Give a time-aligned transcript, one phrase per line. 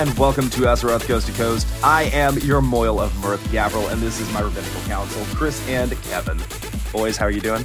[0.00, 1.66] Shalom, y'all, and welcome to Azeroth Coast to Coast.
[1.84, 5.90] I am your Moil of Mirth, Gavriil, and this is my rabbinical council, Chris and
[6.04, 6.40] Kevin.
[6.90, 7.62] Boys, how are you doing?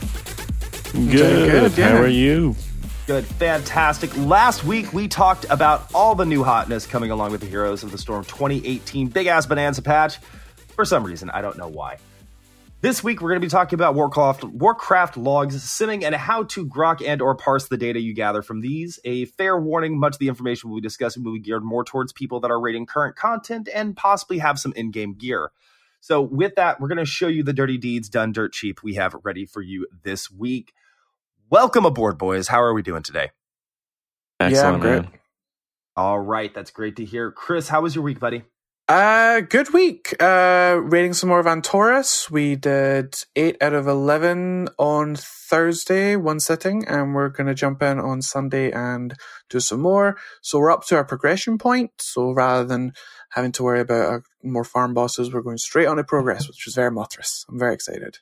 [0.94, 1.76] Good.
[1.76, 1.84] good.
[1.84, 2.56] How are you?
[3.08, 4.16] Good, fantastic.
[4.18, 7.92] Last week we talked about all the new hotness coming along with the Heroes of
[7.92, 10.18] the Storm 2018 Big Ass Bonanza patch.
[10.76, 11.98] For some reason, I don't know why.
[12.82, 16.68] This week we're going to be talking about Warcraft, Warcraft logs, simming, and how to
[16.68, 19.00] grok and or parse the data you gather from these.
[19.06, 22.14] A fair warning: much of the information we'll be discussing will be geared more towards
[22.14, 25.52] people that are raiding current content and possibly have some in-game gear.
[25.99, 28.94] So, with that, we're going to show you the dirty deeds done dirt cheap we
[28.96, 30.74] have ready for you this week.
[31.49, 32.49] Welcome aboard, boys.
[32.49, 33.32] How are we doing today?
[34.40, 35.02] Excellent, I'm great.
[35.04, 35.12] man.
[35.96, 37.32] All right, that's great to hear.
[37.32, 38.44] Chris, how was your week, buddy?
[38.88, 40.14] Uh, good week.
[40.22, 42.30] Uh, raiding some more Antorus.
[42.30, 47.82] We did 8 out of 11 on Thursday, one sitting, and we're going to jump
[47.82, 49.16] in on Sunday and
[49.50, 50.18] do some more.
[50.44, 51.92] So we're up to our progression point.
[51.98, 52.94] So rather than
[53.32, 56.68] having to worry about our more farm bosses, we're going straight on to progress, which
[56.68, 57.46] is very Mothras.
[57.49, 58.20] I'm very excited.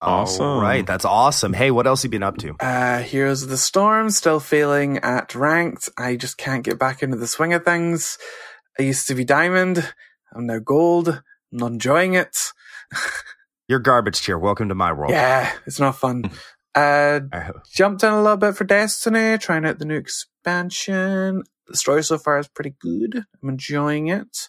[0.00, 0.46] Awesome.
[0.46, 1.52] All right, that's awesome.
[1.52, 2.54] Hey, what else have you been up to?
[2.60, 5.90] Uh, Heroes of the Storm, still failing at ranked.
[5.98, 8.16] I just can't get back into the swing of things.
[8.78, 9.92] I used to be diamond.
[10.32, 11.08] I'm now gold.
[11.08, 12.36] I'm not enjoying it.
[13.66, 14.38] You're garbage tier.
[14.38, 15.10] Welcome to my world.
[15.10, 16.30] Yeah, it's not fun.
[16.76, 21.42] uh, I- jumped in a little bit for Destiny, trying out the new expansion.
[21.66, 23.24] The story so far is pretty good.
[23.42, 24.48] I'm enjoying it.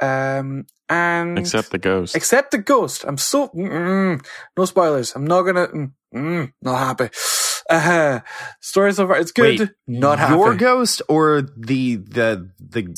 [0.00, 2.16] Um, and Except the ghost.
[2.16, 3.04] except the ghost.
[3.06, 4.22] I'm so mm,
[4.56, 5.14] no spoilers.
[5.14, 7.10] I'm not gonna mm, mm, not happy.
[7.70, 8.20] Uh,
[8.60, 9.60] story so far it's good.
[9.60, 10.34] Wait, not happy.
[10.34, 12.94] Your ghost or the the the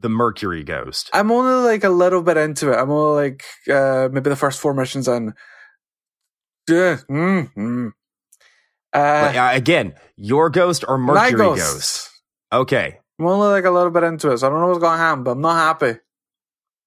[0.00, 1.10] the Mercury ghost?
[1.12, 2.76] I'm only like a little bit into it.
[2.76, 5.34] I'm only like uh, maybe the first four missions in.
[6.68, 6.98] Yeah.
[7.10, 7.92] Mm, mm.
[8.92, 11.60] Uh, uh, again, your ghost or Mercury ghost.
[11.72, 12.10] ghost?
[12.52, 14.94] Okay, I'm only like a little bit into it, so I don't know what's going
[14.94, 16.00] to happen, but I'm not happy.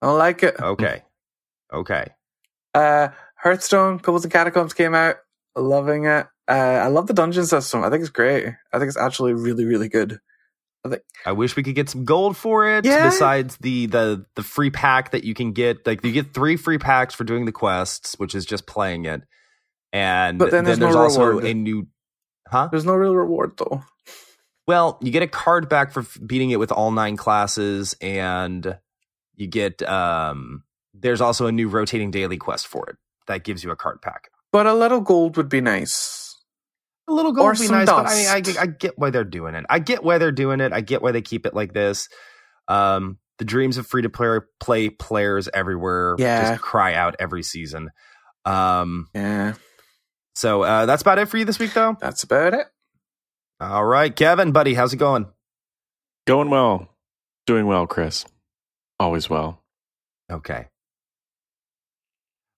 [0.02, 0.60] I don't like it.
[0.60, 1.04] okay,
[1.72, 2.08] okay.
[2.74, 5.18] Uh, Hearthstone, Kobolds and Catacombs came out.
[5.56, 6.28] Loving it.
[6.48, 7.84] Uh, I love the dungeon system.
[7.84, 8.48] I think it's great.
[8.74, 10.20] I think it's actually really, really good.
[11.26, 12.86] I wish we could get some gold for it.
[12.86, 13.06] Yeah.
[13.10, 16.78] Besides the the the free pack that you can get, like you get three free
[16.78, 19.22] packs for doing the quests, which is just playing it.
[19.94, 21.46] And But then there's no also reward.
[21.46, 21.88] a new,
[22.48, 22.68] huh?
[22.72, 23.84] There's no real reward though.
[24.68, 28.78] Well, you get a card back for beating it with all nine classes, and
[29.36, 30.64] you get um.
[30.94, 32.96] There's also a new rotating daily quest for it
[33.28, 34.30] that gives you a card pack.
[34.52, 36.23] But a little gold would be nice.
[37.08, 38.28] A little gold Or would be some nice, but I mean,
[38.58, 38.62] I.
[38.62, 39.66] I get why they're doing it.
[39.70, 40.72] I get why they're doing it.
[40.72, 42.08] I get why they keep it like this.
[42.70, 46.52] Um, the dreams of free to play play players everywhere Yeah.
[46.52, 47.90] just cry out every season.
[48.46, 49.54] Um, Yeah,
[50.36, 51.98] so uh, that's about it for you this week, though.
[52.00, 52.68] that's about it.
[53.60, 55.28] All right, Kevin, buddy, how's it going?
[56.26, 56.90] Going well.
[57.46, 58.26] Doing well, Chris.
[59.00, 59.62] Always well.
[60.32, 60.68] Okay.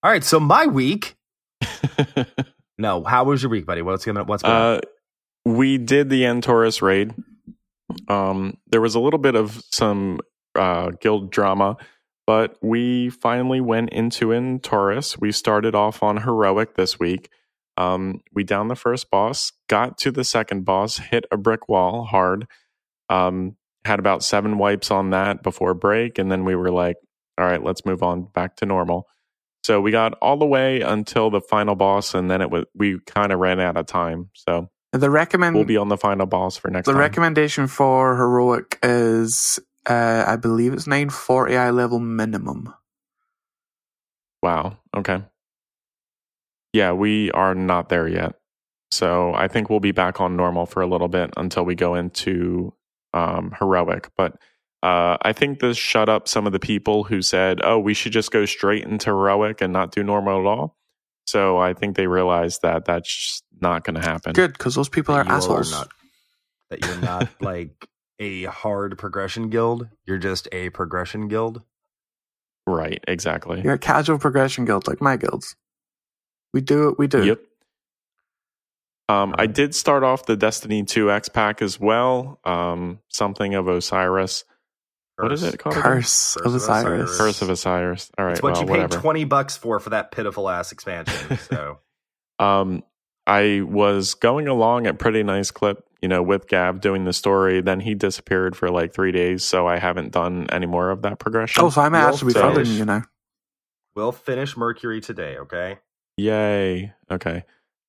[0.03, 1.15] All right, so my week.
[2.77, 3.81] No, how was your week, buddy?
[3.81, 4.17] What's going?
[4.25, 4.77] What's going on?
[4.77, 4.81] uh,
[5.45, 7.13] we did the Antorus raid.
[8.07, 10.19] Um, there was a little bit of some
[10.55, 11.77] uh, guild drama,
[12.27, 15.19] but we finally went into Antorus.
[15.19, 17.29] We started off on heroic this week.
[17.77, 22.05] Um, we downed the first boss, got to the second boss, hit a brick wall
[22.05, 22.47] hard.
[23.09, 26.95] Um, had about seven wipes on that before break, and then we were like,
[27.37, 29.07] "All right, let's move on back to normal."
[29.65, 32.99] So we got all the way until the final boss, and then it was we
[33.07, 34.29] kind of ran out of time.
[34.35, 36.99] So The recommend we'll be on the final boss for next the time.
[37.01, 39.59] recommendation for heroic is
[39.89, 42.75] uh, I believe it's 940 eye level minimum.
[44.43, 44.77] wow.
[44.95, 45.23] Okay.
[46.71, 48.35] Yeah, we are not there yet.
[48.91, 51.95] So I think we'll be back on normal for a little bit until we go
[51.95, 52.71] into
[53.15, 54.11] um, heroic.
[54.15, 54.35] But
[54.85, 58.11] uh, I think this shut up some of the people who said, "Oh, we should
[58.11, 60.77] just go straight into heroic and not do normal at all."
[61.25, 64.33] So I think they realized that that's just not going to happen.
[64.33, 65.71] Good because those people are That you assholes.
[65.71, 65.89] not
[66.69, 67.87] that you're not like
[68.19, 69.87] a hard progression guild.
[70.05, 71.63] You're just a progression guild.
[72.67, 73.03] Right?
[73.07, 73.61] Exactly.
[73.63, 75.55] You're a casual progression guild like my guilds.
[76.53, 77.25] We do what we do.
[77.25, 77.39] Yep.
[79.09, 82.39] Um, I did start off the Destiny 2 X pack as well.
[82.43, 84.43] Um, something of Osiris.
[85.17, 85.75] What is it called?
[85.75, 85.83] again?
[85.83, 87.17] Curse of Osiris.
[87.17, 88.11] Curse of Osiris.
[88.17, 88.31] All right.
[88.33, 88.97] It's what well, you paid whatever.
[89.01, 91.37] twenty bucks for for that pitiful ass expansion.
[91.49, 91.79] So
[92.39, 92.83] Um,
[93.27, 97.61] I was going along at pretty nice clip, you know, with Gav doing the story.
[97.61, 101.17] Then he disappeared for like three days, so I haven't done any more of that
[101.19, 101.63] progression.
[101.63, 103.01] Oh, so I may Well, actually be so- following you know.
[103.95, 105.37] we'll finish Mercury today.
[105.37, 105.79] Okay.
[106.17, 106.93] Yay.
[107.09, 107.43] Okay.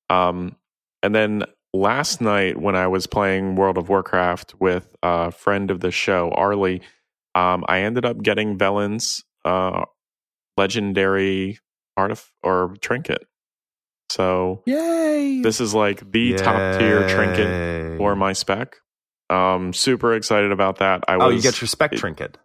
[0.09, 0.57] Um,
[1.03, 1.45] and then
[1.75, 6.31] last night when I was playing World of Warcraft with a friend of the show,
[6.31, 6.81] Arlie,
[7.37, 9.85] um, I ended up getting Velen's uh,
[10.57, 11.59] legendary
[11.99, 13.27] artif- or trinket.
[14.11, 15.41] So Yay!
[15.43, 18.77] this is like the top tier trinket for my spec.
[19.29, 21.05] Um, super excited about that.
[21.09, 22.39] I was, Oh, you get your spec it- trinket.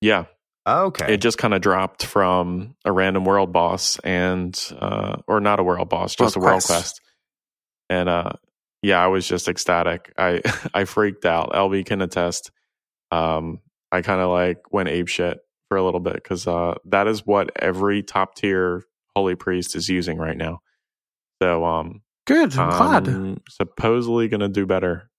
[0.00, 0.24] yeah.
[0.66, 1.12] Okay.
[1.12, 5.62] It just kind of dropped from a random world boss and uh or not a
[5.62, 6.68] world boss, just World a world quest.
[6.68, 7.00] quest.
[7.90, 8.30] And uh
[8.80, 10.10] yeah, I was just ecstatic.
[10.16, 10.40] I
[10.74, 11.52] I freaked out.
[11.52, 12.50] LB can attest.
[13.10, 13.60] Um
[13.94, 15.38] I kind of like went ape shit
[15.68, 18.82] for a little bit cuz uh that is what every top tier
[19.16, 20.60] holy priest is using right now.
[21.40, 22.56] So um Good.
[22.56, 23.08] I'm glad.
[23.08, 25.10] I'm supposedly going to do better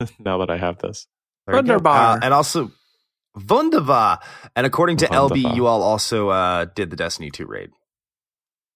[0.18, 1.06] now that I have this.
[1.46, 1.58] Very.
[1.58, 2.16] Wunderbar.
[2.16, 2.70] Uh, and also
[3.36, 4.20] Wunderbar.
[4.54, 7.70] And according to LB, you all also uh, did the Destiny 2 raid.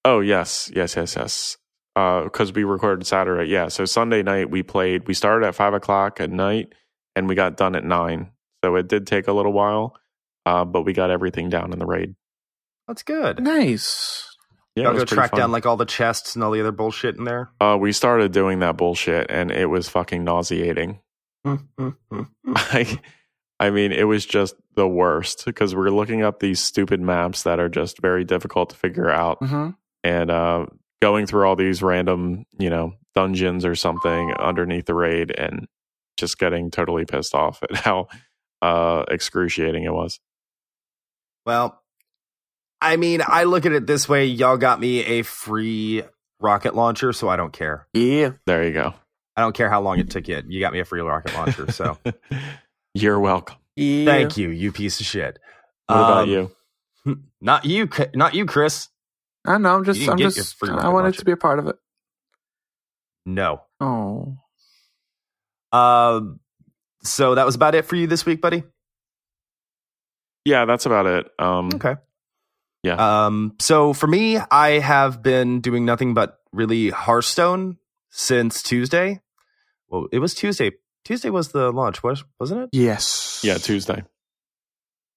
[0.05, 1.57] Oh yes, yes, yes, yes.
[1.95, 3.69] Because we recorded Saturday, yeah.
[3.69, 5.07] So Sunday night we played.
[5.07, 6.75] We started at five o'clock at night,
[7.15, 8.31] and we got done at nine.
[8.65, 9.95] So it did take a little while,
[10.47, 12.15] uh, but we got everything down in the raid.
[12.89, 13.43] That's good.
[13.43, 14.27] nice.
[14.75, 15.39] Yeah, it Y'all go track fun.
[15.41, 17.51] down like all the chests and all the other bullshit in there.
[17.61, 21.01] uh, we started doing that bullshit, and it was fucking nauseating.
[21.45, 21.59] I,
[23.61, 27.61] I mean, it was just the worst because we're looking up these stupid maps that
[27.61, 29.39] are just very difficult to figure out.
[29.45, 29.71] hmm
[30.03, 30.67] and uh,
[31.03, 35.67] going through all these random, you know, dungeons or something underneath the raid, and
[36.17, 38.09] just getting totally pissed off at how
[38.65, 40.21] uh, excruciating it was.
[41.47, 41.81] Well,
[42.81, 44.27] I mean, I look at it this way.
[44.27, 46.03] Y'all got me a free
[46.41, 47.87] rocket launcher, so I don't care.
[47.93, 48.33] Yeah.
[48.47, 48.95] There you go.
[49.37, 50.43] I don't care how long it took you.
[50.47, 51.99] You got me a free rocket launcher, so
[52.95, 53.57] You're welcome.
[53.77, 54.05] Yeah.
[54.05, 55.39] thank you, you piece of shit.
[55.87, 56.51] What about Um, you?
[57.41, 58.89] Not you, not you, Chris.
[59.45, 59.75] I know.
[59.75, 60.09] I'm just.
[60.09, 60.57] I'm just.
[60.63, 61.19] I wanted launcher.
[61.19, 61.77] to be a part of it.
[63.27, 63.61] No.
[63.81, 64.39] Oh.
[65.73, 66.41] Um.
[67.05, 68.63] So that was about it for you this week, buddy.
[70.45, 71.27] Yeah, that's about it.
[71.39, 71.97] Um, Okay.
[72.83, 73.27] Yeah.
[73.27, 73.55] Um.
[73.61, 77.79] So for me, I have been doing nothing but really Hearthstone
[78.11, 79.21] since Tuesday.
[79.89, 80.73] Well, it was Tuesday.
[81.05, 82.69] Tuesday was the launch, was wasn't it?
[82.73, 83.41] Yes.
[83.43, 84.05] Yeah, Tuesday.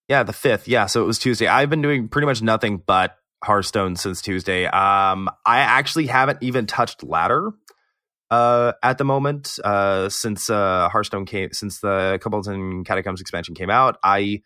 [0.07, 0.67] Yeah, the fifth.
[0.69, 1.47] Yeah, so it was Tuesday.
[1.47, 4.65] I've been doing pretty much nothing but Hearthstone since Tuesday.
[4.65, 7.51] Um, I actually haven't even touched ladder
[8.29, 13.69] uh, at the moment uh, since uh, Hearthstone came since the and Catacombs expansion came
[13.69, 13.97] out.
[14.03, 14.41] I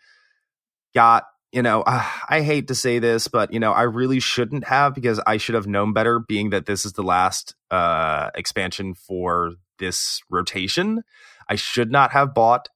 [0.94, 4.66] got you know uh, I hate to say this, but you know I really shouldn't
[4.68, 6.20] have because I should have known better.
[6.20, 11.04] Being that this is the last uh, expansion for this rotation,
[11.50, 12.70] I should not have bought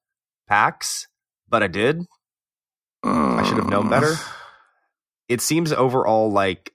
[0.48, 1.06] packs,
[1.48, 2.04] but I did.
[3.04, 4.14] I should have known better.
[5.28, 6.72] It seems overall like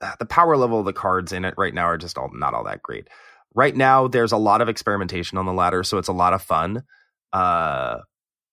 [0.00, 2.54] uh, the power level of the cards in it right now are just all not
[2.54, 3.08] all that great.
[3.54, 6.42] Right now, there's a lot of experimentation on the ladder, so it's a lot of
[6.42, 6.82] fun.
[7.32, 7.98] Uh,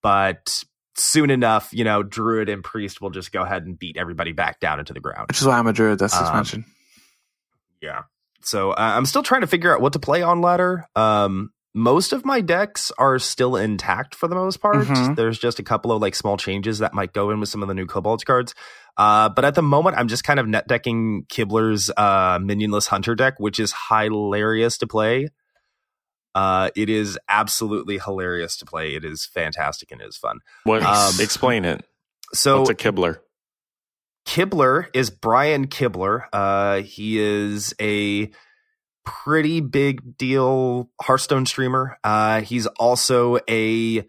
[0.03, 0.63] but
[0.96, 4.60] soon enough, you know, Druid and Priest will just go ahead and beat everybody back
[4.60, 5.27] down into the ground.
[5.29, 6.00] Which is why I'm a druid.
[6.00, 6.65] That's Um, expansion.
[7.81, 8.03] Yeah.
[8.43, 10.86] So uh, I'm still trying to figure out what to play on ladder.
[10.96, 14.86] Um, most of my decks are still intact for the most part.
[14.88, 15.16] Mhm.
[15.16, 17.68] There's just a couple of like small changes that might go in with some of
[17.70, 18.54] the new Kobolds cards.
[18.98, 23.16] Uh, but at the moment, I'm just kind of net decking Kibler's uh, Minionless Hunter
[23.16, 25.30] deck, which is hilarious to play.
[26.36, 28.96] Uh, it is absolutely hilarious to play.
[28.96, 30.40] It is fantastic and it is fun.
[30.63, 30.84] What?
[30.84, 31.86] Um, explain it.
[32.34, 33.20] So What's a Kibler?
[34.25, 36.24] Kibler is Brian Kibler.
[36.32, 38.30] Uh, he is a
[39.05, 41.98] pretty big deal Hearthstone streamer.
[42.03, 44.05] Uh, he's also a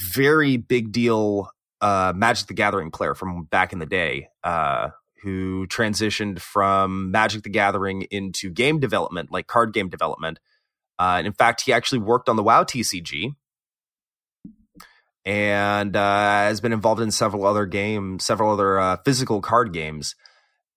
[0.00, 1.50] very big deal
[1.80, 4.90] uh, Magic the Gathering player from back in the day, uh,
[5.22, 10.38] who transitioned from Magic the Gathering into game development, like card game development.
[10.98, 13.34] Uh, and in fact, he actually worked on the WoW TCG
[15.24, 20.14] and uh, has been involved in several other games, several other uh, physical card games.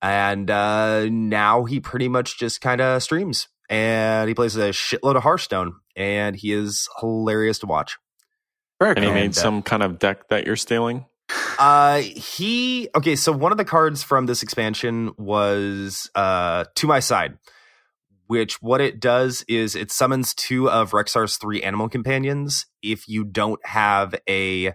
[0.02, 5.16] And uh, now he pretty much just kind of streams and he plays a shitload
[5.16, 7.98] of Hearthstone, and he is hilarious to watch.
[8.80, 11.06] Very And he made and, uh, some kind of deck that you're stealing.
[11.58, 13.16] Uh, he okay.
[13.16, 17.38] So one of the cards from this expansion was uh to my side,
[18.28, 22.66] which what it does is it summons two of Rexxar's three animal companions.
[22.82, 24.74] If you don't have a,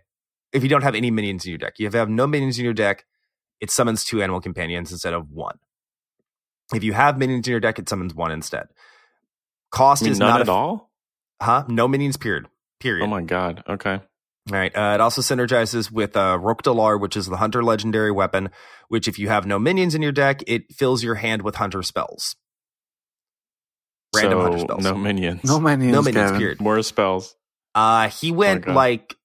[0.53, 2.65] if you don't have any minions in your deck, if you have no minions in
[2.65, 3.05] your deck,
[3.61, 5.59] it summons two animal companions instead of one.
[6.75, 8.67] If you have minions in your deck, it summons one instead.
[9.71, 10.91] Cost I mean, is none not at a, all.
[11.41, 11.65] huh?
[11.69, 12.17] No minions.
[12.17, 12.47] Period.
[12.81, 13.05] Period.
[13.05, 13.63] Oh my god.
[13.69, 13.95] Okay.
[13.95, 14.01] All
[14.59, 14.77] right.
[14.77, 18.51] Uh, it also synergizes with uh, Rhok'delar, which is the Hunter legendary weapon,
[18.89, 21.83] which if you have no minions in your deck, it fills your hand with Hunter
[21.83, 22.37] spells.
[24.15, 24.85] Random so hunter spells.
[24.85, 25.45] no minions.
[25.45, 25.93] No minions.
[25.93, 26.27] no minions.
[26.27, 26.39] Kevin.
[26.41, 26.61] Period.
[26.61, 27.35] More spells.
[27.75, 28.75] Uh, he went God.
[28.75, 29.17] like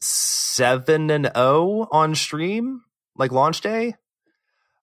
[0.00, 2.82] seven and zero on stream,
[3.16, 3.94] like launch day.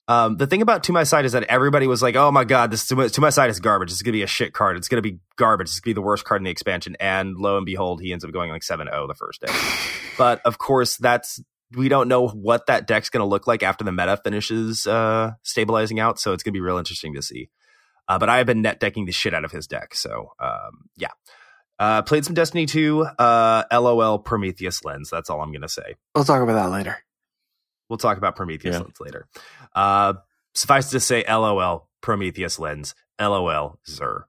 [0.08, 2.72] Um, the thing about To My Side is that everybody was like, "Oh my god,
[2.72, 3.92] this To My, to my Side is garbage.
[3.92, 4.76] It's gonna be a shit card.
[4.76, 5.68] It's gonna be garbage.
[5.68, 8.26] It's gonna be the worst card in the expansion." And lo and behold, he ends
[8.26, 9.54] up going like 7-0 the first day.
[10.18, 11.40] but of course, that's
[11.78, 16.00] we don't know what that deck's gonna look like after the meta finishes uh, stabilizing
[16.00, 16.20] out.
[16.20, 17.50] So it's gonna be real interesting to see.
[18.08, 19.94] Uh, but I have been net decking the shit out of his deck.
[19.94, 21.12] So um, yeah.
[21.78, 23.04] Uh, played some Destiny 2.
[23.04, 25.10] Uh, LOL Prometheus Lens.
[25.10, 25.96] That's all I'm going to say.
[26.14, 26.98] We'll talk about that later.
[27.90, 28.82] We'll talk about Prometheus Yeah.
[28.82, 29.28] Lens later.
[29.76, 30.14] Uh,
[30.54, 32.96] suffice to say, LOL Prometheus Lens.
[33.20, 34.26] LOL Zer.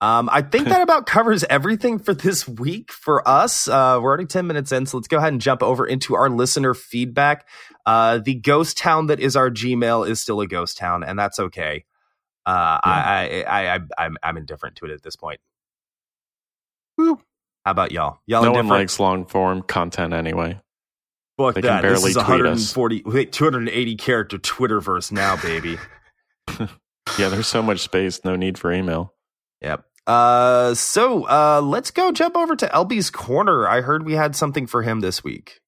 [0.00, 3.68] Um, I think that about covers everything for this week for us.
[3.68, 6.28] Uh, we're already 10 minutes in, so let's go ahead and jump over into our
[6.28, 7.48] listener feedback.
[7.86, 11.38] Uh, the ghost town that is our Gmail is still a ghost town, and that's
[11.38, 11.84] okay.
[12.44, 15.40] Uh, I, I, I, I, I'm, I'm indifferent to it at this point.
[16.98, 17.20] Woo.
[17.64, 18.18] How about y'all?
[18.26, 20.60] Y'all no one likes long form content anyway.
[21.46, 21.82] Fuck They can that.
[21.82, 22.76] This barely is tweet us.
[22.76, 25.78] 140, wait, 280 character Twitterverse now, baby.
[27.18, 29.12] Yeah, there's so much space, no need for email.
[29.60, 29.84] yep.
[30.06, 33.68] Uh, so uh, let's go jump over to LB's corner.
[33.68, 35.60] I heard we had something for him this week.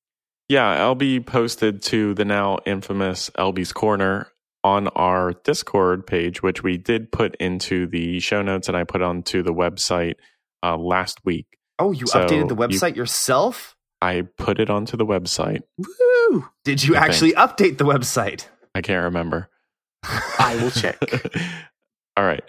[0.48, 4.28] Yeah, LB posted to the now infamous LB's Corner
[4.62, 9.02] on our Discord page, which we did put into the show notes and I put
[9.02, 10.14] onto the website
[10.62, 11.46] uh, last week.
[11.78, 13.74] Oh, you So updated the you- website yourself?
[14.02, 15.62] I put it onto the website.
[15.78, 16.48] Woo!
[16.64, 18.46] Did you I actually update the website?
[18.74, 19.48] I can't remember.
[20.04, 20.98] I will check.
[22.16, 22.44] All right.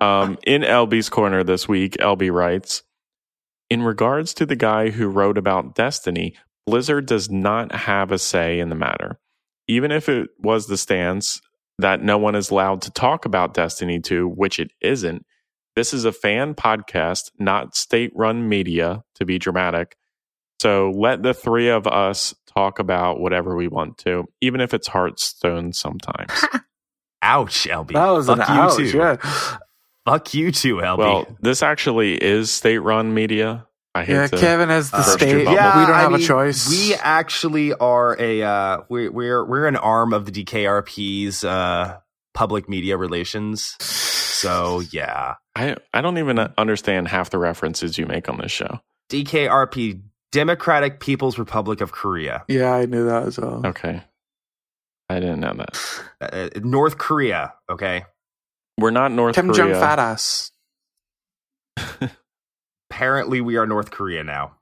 [0.00, 2.82] Um, in LB's corner this week, LB writes
[3.70, 6.34] In regards to the guy who wrote about Destiny,
[6.66, 9.18] Blizzard does not have a say in the matter.
[9.68, 11.40] Even if it was the stance
[11.78, 15.24] that no one is allowed to talk about Destiny 2, which it isn't,
[15.76, 19.96] this is a fan podcast, not state run media, to be dramatic.
[20.60, 24.88] So let the three of us talk about whatever we want to, even if it's
[24.88, 26.30] Hearthstone sometimes.
[27.22, 27.92] Ouch, LB.
[27.92, 28.76] That was Fuck an you ouch.
[28.76, 28.84] too.
[28.84, 29.16] Yeah.
[30.04, 30.98] Fuck you too, LB.
[30.98, 33.66] Well, this actually is state run media.
[33.94, 34.36] I hate Yeah, to.
[34.36, 35.44] Kevin is the Uh, state.
[35.44, 35.54] bubble.
[35.56, 36.68] yeah, we don't I have mean, a choice.
[36.68, 41.96] We actually are a uh, we're we're we're an arm of the DKRP's uh,
[42.34, 43.76] public media relations.
[43.80, 48.80] So yeah, I, I don't even understand half the references you make on this show.
[49.10, 50.02] DKRP,
[50.34, 53.62] Democratic People's Republic of Korea, yeah, I knew that as well.
[53.64, 54.02] Okay.
[55.08, 55.80] I didn't know that.
[56.20, 56.24] uh,
[56.56, 57.54] uh, North Korea.
[57.70, 58.04] Okay,
[58.78, 59.80] We're not North Kim Jong Korea.
[59.80, 60.50] fat ass.
[62.90, 64.56] apparently we are North Korea now.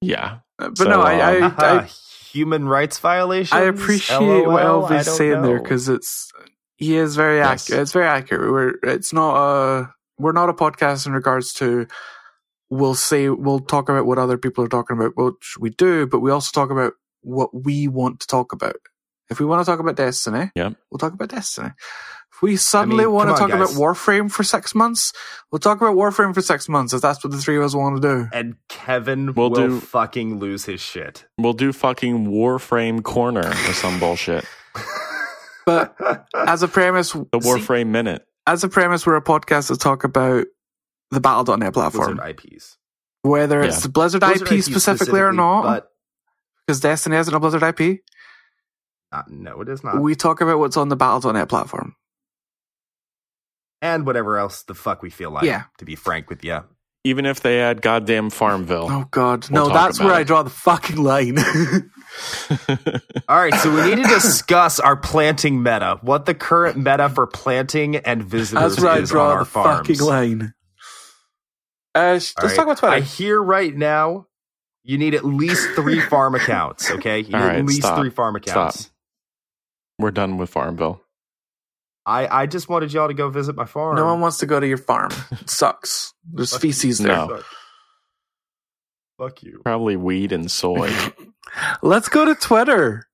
[0.00, 0.38] yeah.
[0.58, 1.90] Uh, But So, no, I, I, I,
[2.32, 3.52] Human rights violations.
[3.52, 4.52] I appreciate LOL?
[4.52, 6.30] what I LB's don't saying there because it's
[6.78, 7.64] he is very Yes.
[7.68, 7.82] accurate.
[7.82, 8.50] It's very accurate.
[8.50, 11.86] We're it's not a we're not a podcast in regards to
[12.72, 16.20] we'll say we'll talk about what other people are talking about, which we do, but
[16.20, 18.76] we also talk about what we want to talk about.
[19.30, 20.74] If we want to talk about Destiny, Yep.
[20.90, 21.70] we'll talk about Destiny.
[22.34, 23.68] If we suddenly mean, want to on, talk about.
[23.70, 25.12] Warframe for six months,
[25.50, 28.00] we'll talk about Warframe for six months if that's what the three of us want
[28.00, 28.28] to do.
[28.32, 31.26] and Kevin We'll will do- fucking lose his shit.
[31.38, 34.44] We'll do fucking Warframe Corner or some bullshit.
[35.64, 35.94] But
[36.34, 38.26] as a premise, The Warframe Minute.
[38.46, 40.46] as a premise, we're a podcast to talk about
[41.12, 42.76] the Battle.net platform, Blizzard IPs.
[43.22, 43.82] whether it's Yeah.
[43.82, 45.88] the Blizzard, Blizzard IP specifically, or not, but
[46.66, 48.00] because Destiny isn't a Blizzard IP.
[49.12, 50.00] uh, no, it is not.
[50.00, 51.94] We talk about what's on the Battle.net platform.
[53.80, 55.44] and whatever else the fuck we feel like.
[55.44, 55.64] Yeah.
[55.78, 56.60] To be frank with you.
[57.04, 58.86] Even if they had goddamn Farmville.
[58.88, 60.18] Oh God, We'll no, that's where it.
[60.18, 61.36] I draw the fucking line.
[63.28, 65.98] All right, so we need to discuss our planting meta.
[66.02, 69.38] What the current meta for planting and visitors that's where I is on draw our
[69.40, 69.88] the farms.
[69.88, 70.54] fucking line.
[71.94, 72.96] Uh, let's right, talk about Twitter.
[72.96, 74.26] I hear right now
[74.84, 76.90] you need at least three farm accounts.
[76.90, 77.98] Okay, you need All right, at least stop.
[77.98, 78.80] three farm accounts.
[78.80, 78.92] Stop.
[79.98, 81.00] We're done with Farmville.
[82.04, 83.96] I I just wanted y'all to go visit my farm.
[83.96, 85.12] no one wants to go to your farm.
[85.30, 86.14] It sucks.
[86.32, 87.06] There's feces you.
[87.06, 87.16] there.
[87.16, 87.28] No.
[87.36, 87.44] Fuck.
[89.18, 89.60] Fuck you.
[89.62, 90.92] Probably weed and soy.
[91.82, 93.06] Let's go to Twitter.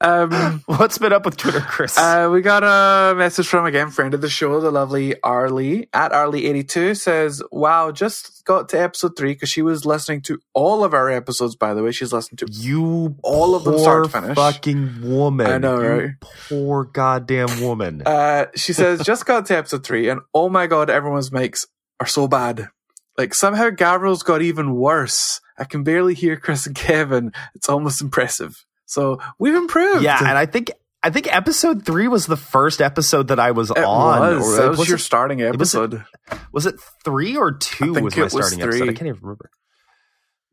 [0.00, 1.98] Um, What's been up with Twitter, Chris?
[1.98, 6.12] Uh, we got a message from again friend of the show, the lovely Arlie at
[6.12, 10.94] Arlie82 says, "Wow, just got to episode three because she was listening to all of
[10.94, 11.56] our episodes.
[11.56, 14.36] By the way, she's listened to you all of them start to finish.
[14.36, 15.46] fucking woman.
[15.46, 16.10] I know, You right?
[16.20, 18.02] Poor goddamn woman.
[18.06, 21.66] Uh, she says, just got to episode three, and oh my god, everyone's mics
[21.98, 22.68] are so bad.
[23.16, 25.40] Like somehow Gabriel's got even worse.
[25.58, 27.32] I can barely hear Chris and Kevin.
[27.56, 28.64] It's almost impressive.
[28.88, 30.02] So we've improved.
[30.02, 30.70] yeah, and I think
[31.02, 34.18] I think episode three was the first episode that I was It on.
[34.38, 34.42] was.
[34.48, 36.04] or- That was, was your it- starting was it- episode.
[36.52, 37.92] Was it three or two?
[37.92, 38.82] I think was my it was starting episode?
[38.88, 39.50] I can't even remember.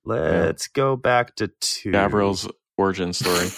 [0.04, 1.92] Let's go back to two.
[1.92, 3.48] Gavriil's origin story.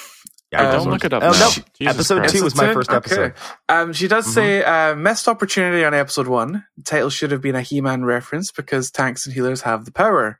[0.49, 1.23] Yeah, this Don't look it up.
[1.23, 1.39] Oh now.
[1.39, 1.49] no!
[1.49, 2.35] Jesus episode Christ.
[2.35, 3.19] two was my first episode.
[3.31, 3.33] Okay.
[3.67, 4.33] Um, she does Mhm.
[4.33, 6.63] say uh, missed opportunity on episode one.
[6.77, 10.39] The title should have been a He-Man reference because tanks and healers have the power.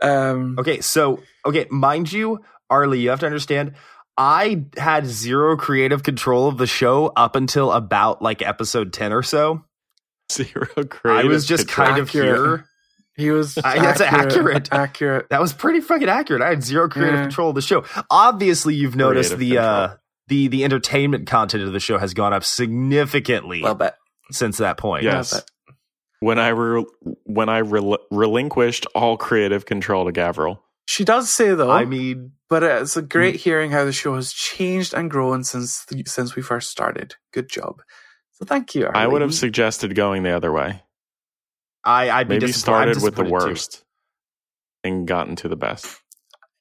[0.00, 2.38] Um, Okay, so okay, mind you,
[2.70, 3.74] Arlie, you have to understand.
[4.18, 9.22] I had zero creative control of the show up until about like episode ten or
[9.22, 9.64] so.
[10.32, 11.24] Zero creative.
[11.26, 11.86] I was just control.
[11.86, 12.26] kind of Accurate.
[12.36, 12.64] here.
[13.16, 14.68] he was I- that's accurate.
[14.72, 15.28] Accurate.
[15.30, 16.42] That was pretty fucking accurate.
[16.42, 17.22] I had zero creative Yeah.
[17.22, 17.84] control of the show.
[18.10, 19.88] Obviously, you've noticed Creative the uh
[20.28, 23.96] the the entertainment content of the show has gone up significantly Well, bet.
[24.32, 25.04] since that point.
[25.04, 25.42] Yes.
[26.20, 26.86] when I re-
[27.24, 30.58] when I rel- relinquished all creative control to Gavriil.
[30.86, 33.08] She does say though, I mean, but it's a Mm.
[33.08, 37.16] great hearing how the show has changed and grown since the, since we first started.
[37.32, 37.82] Good job.
[38.32, 38.86] So thank you.
[38.86, 40.82] I would have suggested going the other way.
[41.84, 42.94] I I'd be Maybe disappointed.
[42.94, 43.50] Started with the disappointed, too.
[43.50, 43.84] worst
[44.84, 46.00] and gotten to the best.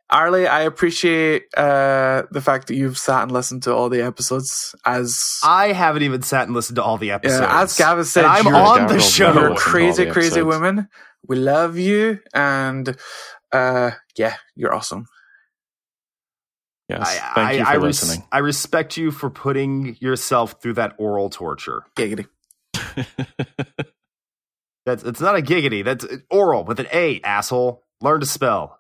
[0.10, 4.76] Arlie, I appreciate uh, the fact that you've sat and listened to all the episodes.
[4.86, 7.42] As I haven't even sat and listened to all the episodes.
[7.42, 9.26] yeah, as Gavin said, and I'm on the show.
[9.34, 10.46] you're listened to all crazy, crazy episodes.
[10.48, 10.90] women.
[11.28, 12.96] We love you, and
[13.52, 15.08] uh, yeah, you're awesome.
[16.90, 17.02] Yes.
[17.02, 18.28] I, Thank I, you for I, res- listening.
[18.32, 21.84] I respect you for putting yourself through that oral torture.
[21.98, 22.28] Giggity.
[24.86, 25.84] That's it's not a giggity.
[25.84, 27.84] That's oral with an A, asshole.
[28.02, 28.80] Learn to spell.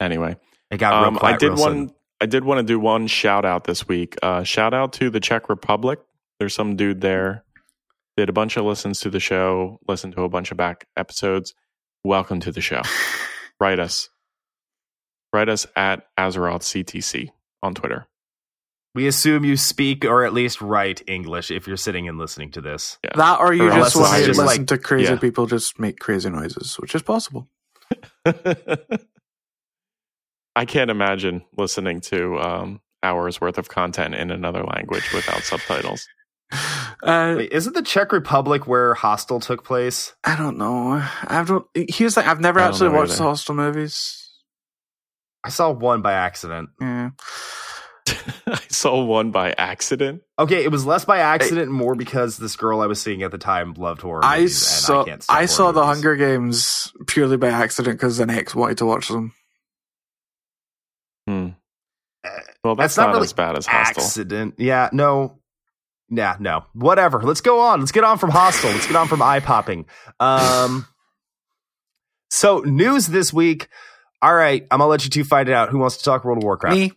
[0.00, 0.36] anyway,
[0.70, 1.78] It got real um, I did real sudden.
[1.86, 1.94] one.
[2.20, 4.16] I did want to do one shout out this week.
[4.22, 5.98] Uh, shout out to the Czech Republic.
[6.38, 7.44] There's some dude there.
[8.16, 9.80] Did a bunch of listens to the show.
[9.88, 11.54] Listened to a bunch of back episodes.
[12.04, 12.82] Welcome to the show.
[13.60, 14.10] Write us.
[15.32, 17.30] Write us at Azeroth CTC
[17.62, 18.06] on Twitter.
[18.94, 22.60] We assume you speak or at least write English if you're sitting and listening to
[22.60, 22.98] this.
[23.02, 23.10] Yeah.
[23.16, 25.18] That or you Or just unless want to just listen like- to crazy yeah.
[25.18, 27.48] people just make crazy noises, which is possible.
[30.54, 36.06] I can't imagine listening to um, hours worth of content in another language without subtitles.
[37.02, 40.14] Uh, Wait, isn't the Czech Republic where Hostel took place?
[40.24, 40.92] I don't know.
[41.24, 41.66] I don't.
[41.74, 43.18] Here's like I've never I actually watched either.
[43.18, 44.30] the Hostel movies.
[45.44, 46.70] I saw one by accident.
[46.80, 47.10] Yeah.
[48.46, 50.22] I saw one by accident.
[50.38, 53.32] Okay, it was less by accident and more because this girl I was seeing at
[53.32, 55.00] the time loved horror I movies, saw.
[55.02, 55.84] and I, can't I, horror saw the.
[55.84, 59.34] Hunger Games purely by accident because an ex wanted to watch them.
[61.26, 61.48] Hmm.
[62.24, 62.28] Uh,
[62.64, 64.02] Well, that's, That's not not, really as bad as Hostel.
[64.04, 64.54] accident.
[64.56, 65.40] Yeah, no.
[66.14, 66.64] Nah, no.
[66.72, 67.22] Whatever.
[67.22, 67.80] Let's go on.
[67.80, 68.70] Let's get on from hostile.
[68.70, 69.86] Let's get on from eye popping.
[70.20, 70.86] Um
[72.30, 73.68] so news this week.
[74.22, 75.68] All right, I'm gonna let you two find it out.
[75.68, 76.76] Who wants to talk World of Warcraft?
[76.76, 76.92] Me,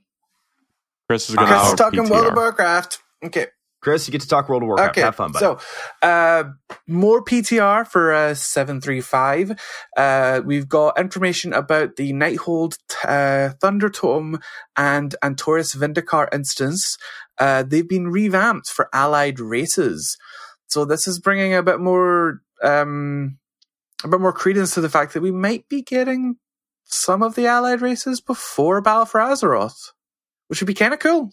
[1.10, 3.00] Chris is going Chris is to talking World of Warcraft.
[3.24, 3.48] Okay.
[3.80, 4.92] Chris, you get to talk World of Warcraft.
[4.92, 5.44] Okay, Have fun, buddy.
[5.44, 5.60] so
[6.02, 6.46] uh,
[6.88, 9.52] more PTR for uh, 735.
[9.96, 14.40] Uh, we've got information about the Nighthold uh, Thunder Totem
[14.76, 16.98] and Antorus Vindicaar instance.
[17.40, 20.18] Uh, they've been revamped for allied races.
[20.68, 23.38] So this is bringing a bit more, um,
[24.04, 26.36] a bit more credence to the fact that we might be getting
[26.86, 29.92] some of the allied races before Battle for Azeroth,
[30.48, 31.32] which would be kind of cool.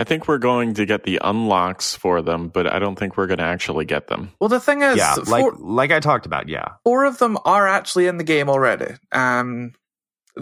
[0.00, 3.26] I think we're going to get the unlocks for them, but I don't think we're
[3.26, 4.32] going to actually get them.
[4.40, 6.68] Well, the thing is, yeah, like for- like I talked about, yeah.
[6.84, 8.94] four of them are actually in the game already.
[9.12, 9.72] Um,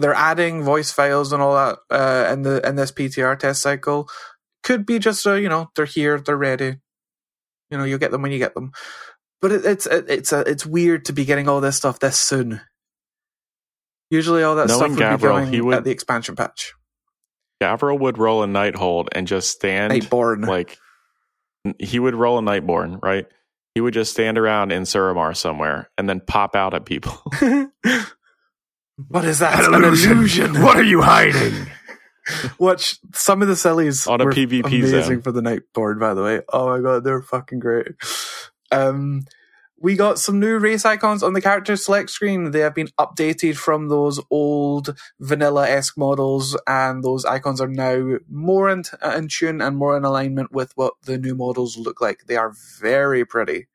[0.01, 4.09] they're adding voice files and all that uh, in the in this PTR test cycle.
[4.63, 6.77] Could be just a you know they're here, they're ready.
[7.71, 8.71] You know, you'll get them when you get them.
[9.41, 12.19] But it, it's it, it's a, it's weird to be getting all this stuff this
[12.19, 12.61] soon.
[14.09, 16.73] Usually, all that Knowing stuff would Gavriil, be coming he would- at the expansion patch.
[17.61, 20.47] Gavriil would roll a Nighthold and just stand Nightborne.
[20.47, 20.77] like
[21.77, 23.25] he would roll a Nightborne, right?
[23.75, 27.21] He would just stand around in Suramar somewhere and then pop out at people.
[29.07, 29.65] what is that?
[29.65, 30.61] An illusion.
[30.61, 31.67] What are you hiding?
[32.59, 35.21] Watch some of the sillies On a PvP amazing zone.
[35.21, 36.41] for the night board, by the way.
[36.51, 37.87] Oh my god, they're fucking great.
[38.71, 39.21] Um,
[39.81, 42.51] we got some new race icons on the character select screen.
[42.51, 48.17] They have been updated from those old vanilla esque models, and those icons are now
[48.29, 52.01] more in, uh, in tune and more in alignment with what the new models look
[52.01, 52.25] like.
[52.27, 53.67] They are very pretty,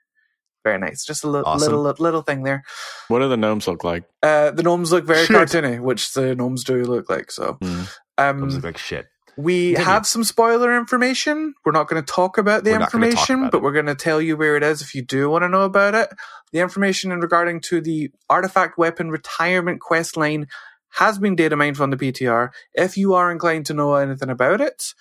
[0.65, 1.05] very nice.
[1.05, 1.73] Just a li- Awesome.
[1.73, 2.65] little little thing there.
[3.09, 4.05] what do the gnomes look like?
[4.23, 5.37] Uh, the gnomes look very Shit.
[5.37, 7.31] cartoony, which the gnomes do look like.
[7.31, 7.83] So, Hmm.
[8.19, 9.07] um, Those look like shit.
[9.37, 9.85] we Continue.
[9.93, 11.55] have some spoiler information.
[11.65, 13.65] We're not going to talk about the We're not gonna talk information, about but it.
[13.65, 15.95] we're going to tell you where it is if you do want to know about
[15.95, 16.09] it.
[16.53, 20.47] The information in regarding to the artifact weapon retirement quest line
[20.91, 22.51] has been data mined from the PTR.
[22.73, 24.95] If you are inclined to know anything about it,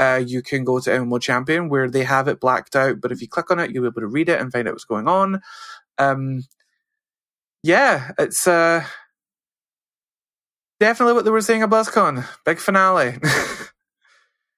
[0.00, 3.00] uh, you can go to MMO Champion where they have it blacked out.
[3.00, 4.74] But if you click on it, you'll be able to read it and find out
[4.74, 5.42] what's going on.
[5.98, 6.44] Um,
[7.62, 8.84] yeah, it's uh,
[10.80, 12.26] definitely what they were saying at BlizzCon.
[12.44, 13.18] Big finale.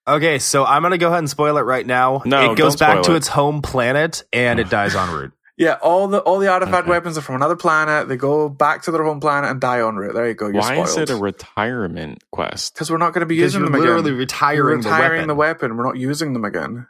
[0.07, 2.23] Okay, so I'm gonna go ahead and spoil it right now.
[2.25, 3.17] No, it goes don't back spoil to it.
[3.19, 5.33] its home planet and it dies en route.
[5.57, 6.91] Yeah, all the all the artifact Okay.
[6.91, 8.09] weapons are from another planet.
[8.09, 10.15] They go back to their home planet and die on route.
[10.15, 10.47] There you go.
[10.49, 12.75] You're Why is it a retirement quest?
[12.75, 14.19] Because we're not going to be Because using you're them literally again.
[14.19, 15.69] retiring, We're retiring the the weapon.
[15.71, 15.77] weapon.
[15.77, 16.87] We're not using them again.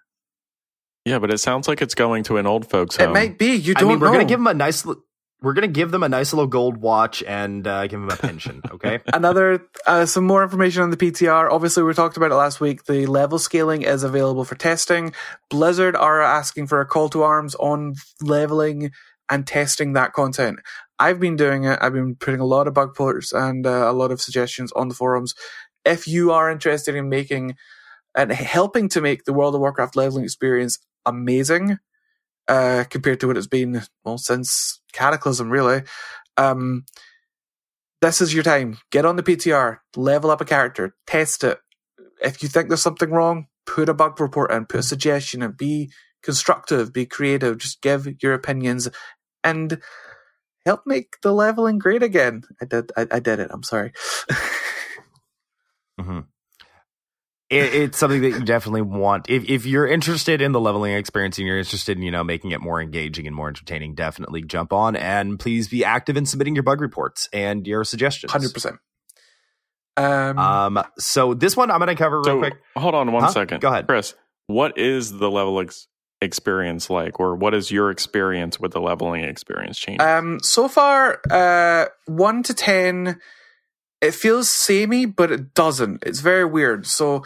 [1.04, 3.10] Yeah, but it sounds like it's going to an old folks home.
[3.10, 3.54] It might be.
[3.56, 4.12] You don't mean, we're know.
[4.12, 4.86] gonna give them a nice.
[5.42, 8.62] We're gonna give them a nice little gold watch and uh, give them a pension.
[8.72, 9.00] Okay.
[9.12, 11.50] Another, uh, some more information on the PTR.
[11.50, 12.84] Obviously, we talked about it last week.
[12.84, 15.12] The level scaling is available for testing.
[15.50, 18.90] Blizzard are asking for a call to arms on leveling
[19.30, 20.60] and testing that content.
[20.98, 21.78] I've been doing it.
[21.80, 24.88] I've been putting a lot of bug reports and uh, a lot of suggestions on
[24.88, 25.34] the forums.
[25.84, 27.56] If you are interested in making
[28.16, 31.78] and helping to make the World of Warcraft leveling experience amazing,
[32.48, 35.82] uh, compared to what it's been, well, since Cataclysm, really,
[36.36, 36.84] um,
[38.00, 38.78] this is your time.
[38.90, 41.58] Get on the PTR, level up a character, test it.
[42.20, 45.52] If you think there's something wrong, put a bug report in, put a suggestion in,
[45.52, 45.90] be
[46.22, 48.88] constructive, be creative, just give your opinions
[49.44, 49.80] and
[50.64, 52.42] help make the leveling great again.
[52.60, 53.50] I did I, I did it.
[53.52, 53.92] I'm sorry.
[57.52, 59.28] it, it's something that you definitely want.
[59.30, 62.50] If if you're interested in the leveling experience and you're interested in you know making
[62.52, 66.54] it more engaging and more entertaining, definitely jump on and please be active in submitting
[66.56, 68.32] your bug reports and your suggestions.
[68.32, 68.76] Hundred percent.
[69.96, 70.84] Um, Um.
[70.98, 72.54] So this one I'm gonna cover real So quick.
[72.76, 73.30] hold on one Huh?
[73.30, 73.60] second.
[73.60, 73.86] Go ahead.
[73.86, 74.14] Chris.
[74.46, 75.86] What is the level ex-
[76.20, 80.00] experience like, or what is your experience with the leveling experience change?
[80.00, 83.18] Um, so far, uh, one to ten,
[84.02, 86.02] it feels samey, but it doesn't.
[86.04, 86.86] It's very weird.
[86.86, 87.24] So,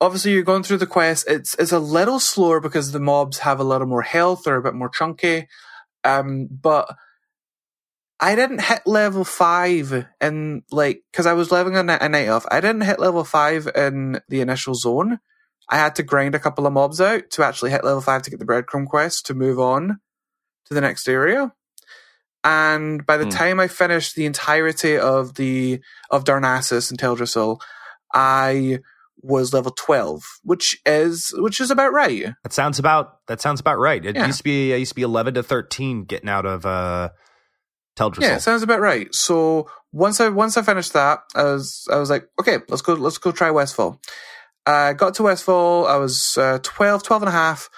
[0.00, 1.26] obviously, you're going through the quest.
[1.28, 4.42] It's it's a little slower because the mobs have a little more health.
[4.44, 5.46] They're a bit more chunky.
[6.02, 6.96] Um, but
[8.18, 12.46] I didn't hit level five in like because I was leveling a, a night elf.
[12.50, 15.18] I didn't hit level five in the initial zone.
[15.68, 18.30] I had to grind a couple of mobs out to actually hit level five to
[18.30, 20.00] get the breadcrumb quest to move on
[20.66, 21.52] to the next area.
[22.44, 23.30] And by the Hmm.
[23.30, 27.60] time I finished the entirety of the of Darnassus and Teldrassil,
[28.12, 28.80] I
[29.24, 32.34] was level twelve, which is which is about right.
[32.42, 34.04] That sounds about that sounds about right.
[34.04, 34.26] It Yeah.
[34.26, 37.10] used to be i used to be 11 to 13 getting out of uh
[37.96, 38.22] Teldrassil.
[38.22, 39.14] Yeah, sounds about right.
[39.14, 42.94] So once I once I finished that, I was I was like, okay, let's go
[42.94, 44.00] let's go try Westfall.
[44.66, 45.86] I got to Westfall.
[45.86, 47.68] I was uh, 12, 12 and a half,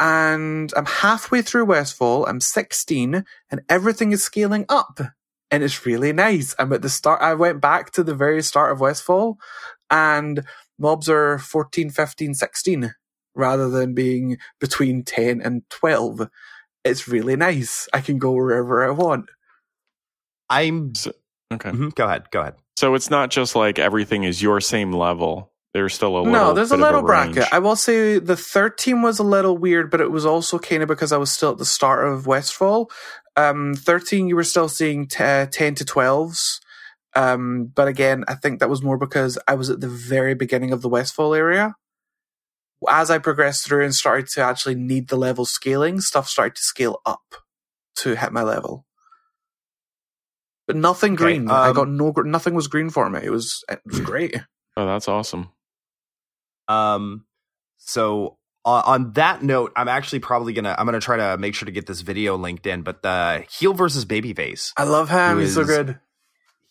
[0.00, 2.26] and I'm halfway through Westfall.
[2.26, 5.00] I'm 16, and everything is scaling up,
[5.50, 6.54] and it's really nice.
[6.58, 7.20] I'm at the start.
[7.22, 9.38] I went back to the very start of Westfall,
[9.90, 10.44] and
[10.78, 12.94] mobs are 14, 15, 16,
[13.34, 16.28] rather than being between 10 and 12.
[16.84, 17.88] It's really nice.
[17.92, 19.30] I can go wherever I want.
[20.48, 20.92] I'm
[21.52, 21.70] okay.
[21.70, 22.30] Mhm, go ahead.
[22.30, 22.54] Go ahead.
[22.76, 25.52] So it's not just like everything is your same level.
[25.74, 26.32] There's still a little.
[26.32, 27.34] no, there's a little range.
[27.34, 27.52] bracket.
[27.52, 30.88] I will say the 13 was a little weird, but it was also kind of
[30.88, 32.90] because I was still at the start of Westfall.
[33.36, 36.60] Um, 13, you were still seeing t- uh, 10 to 12s.
[37.14, 40.72] Um, but again, I think that was more because I was at the very beginning
[40.72, 41.74] of the Westfall area.
[42.88, 46.62] As I progressed through and started to actually need the level scaling, stuff started to
[46.62, 47.34] scale up
[47.96, 48.86] to hit my level.
[50.66, 51.50] But nothing Okay, green.
[51.50, 52.12] I um, got no.
[52.16, 53.20] Nothing was green for me.
[53.22, 53.64] It was.
[53.68, 54.36] It was great.
[54.76, 55.50] Oh, that's awesome.
[56.68, 57.24] Um,
[57.78, 61.66] so on, on that note, I'm actually probably gonna I'm gonna try to make sure
[61.66, 62.82] to get this video linked in.
[62.82, 65.40] But the heel versus babyface, I love him.
[65.40, 65.98] He's so good.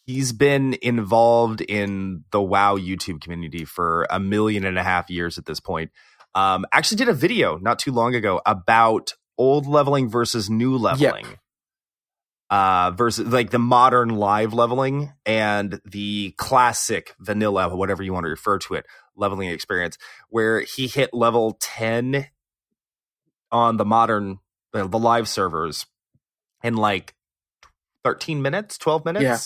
[0.05, 5.37] he's been involved in the WoW YouTube community for a million and a half years
[5.37, 5.91] at this point.
[6.35, 11.25] Um, actually did a video not too long ago about old leveling versus new leveling.
[12.49, 18.29] Uh, versus like the modern live leveling and the classic vanilla, whatever you want to
[18.29, 18.85] refer to it,
[19.17, 19.97] leveling experience,
[20.29, 22.27] where he hit level 10
[23.51, 24.39] on the modern,
[24.73, 25.85] the, the live servers
[26.63, 27.13] in like
[28.03, 29.23] 13 minutes, 12 minutes.
[29.23, 29.37] Yeah.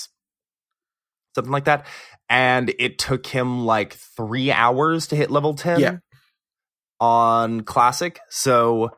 [1.35, 1.85] Something like that.
[2.29, 5.97] And it took him like three hours to hit level 10 Yeah.
[6.99, 8.19] on classic.
[8.29, 8.91] So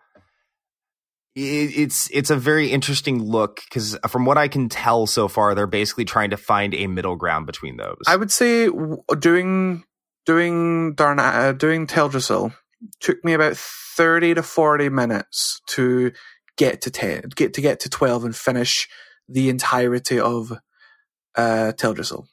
[1.35, 5.65] it's it's a very interesting look because from what I can tell so far, they're
[5.65, 8.01] basically trying to find a middle ground between those.
[8.07, 8.69] I would say
[9.19, 9.83] doing
[10.25, 12.53] doing Darna uh, doing Teldrassil
[12.99, 16.11] took me about thirty to forty minutes to
[16.57, 18.87] get to ten, get to get to twelve and finish
[19.29, 20.51] the entirety of
[21.35, 22.25] uh, Teldrassil.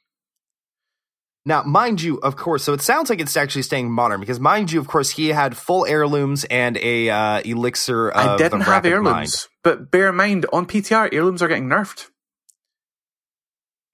[1.46, 4.70] Now, mind you, of course, so it sounds like it's actually staying modern because, mind
[4.70, 8.10] you, of course, he had full heirlooms and a uh, elixir.
[8.10, 9.30] Of I didn't the have heirlooms, mind.
[9.64, 12.08] but bear in mind on PTR, heirlooms are getting nerfed.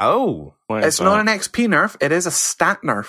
[0.01, 3.07] Oh, It's not an XP nerf; it is a stat nerf.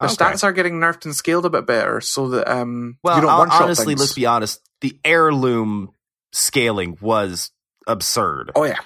[0.00, 0.14] The Okay.
[0.14, 3.38] stats are getting nerfed and scaled a bit better, so that um, well, you don't
[3.38, 4.00] one shot honestly, things.
[4.00, 4.60] let's be honest.
[4.80, 5.90] The heirloom
[6.32, 7.50] scaling was
[7.86, 8.50] absurd.
[8.54, 8.78] Oh yeah,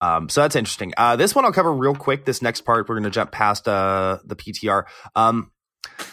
[0.00, 0.92] Um, so that's interesting.
[0.96, 2.24] Uh, this one I'll cover real quick.
[2.24, 4.84] This next part, we're going to jump past uh, the PTR.
[5.16, 5.50] Um,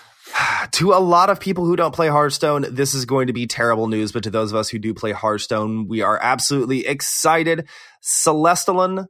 [0.72, 3.88] to a lot of people who don't play Hearthstone, this is going to be terrible
[3.88, 4.12] news.
[4.12, 7.68] But to those of us who do play Hearthstone, we are absolutely excited.
[8.04, 9.08] Celestalon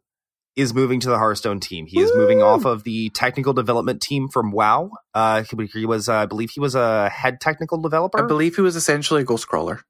[0.55, 1.85] is moving to the Hearthstone team.
[1.87, 4.89] He is moving off of the technical development team from WoW.
[5.13, 8.23] Uh, he, he was, uh, I believe, he was a head technical developer.
[8.23, 9.81] I believe he was essentially a Ghostcrawler.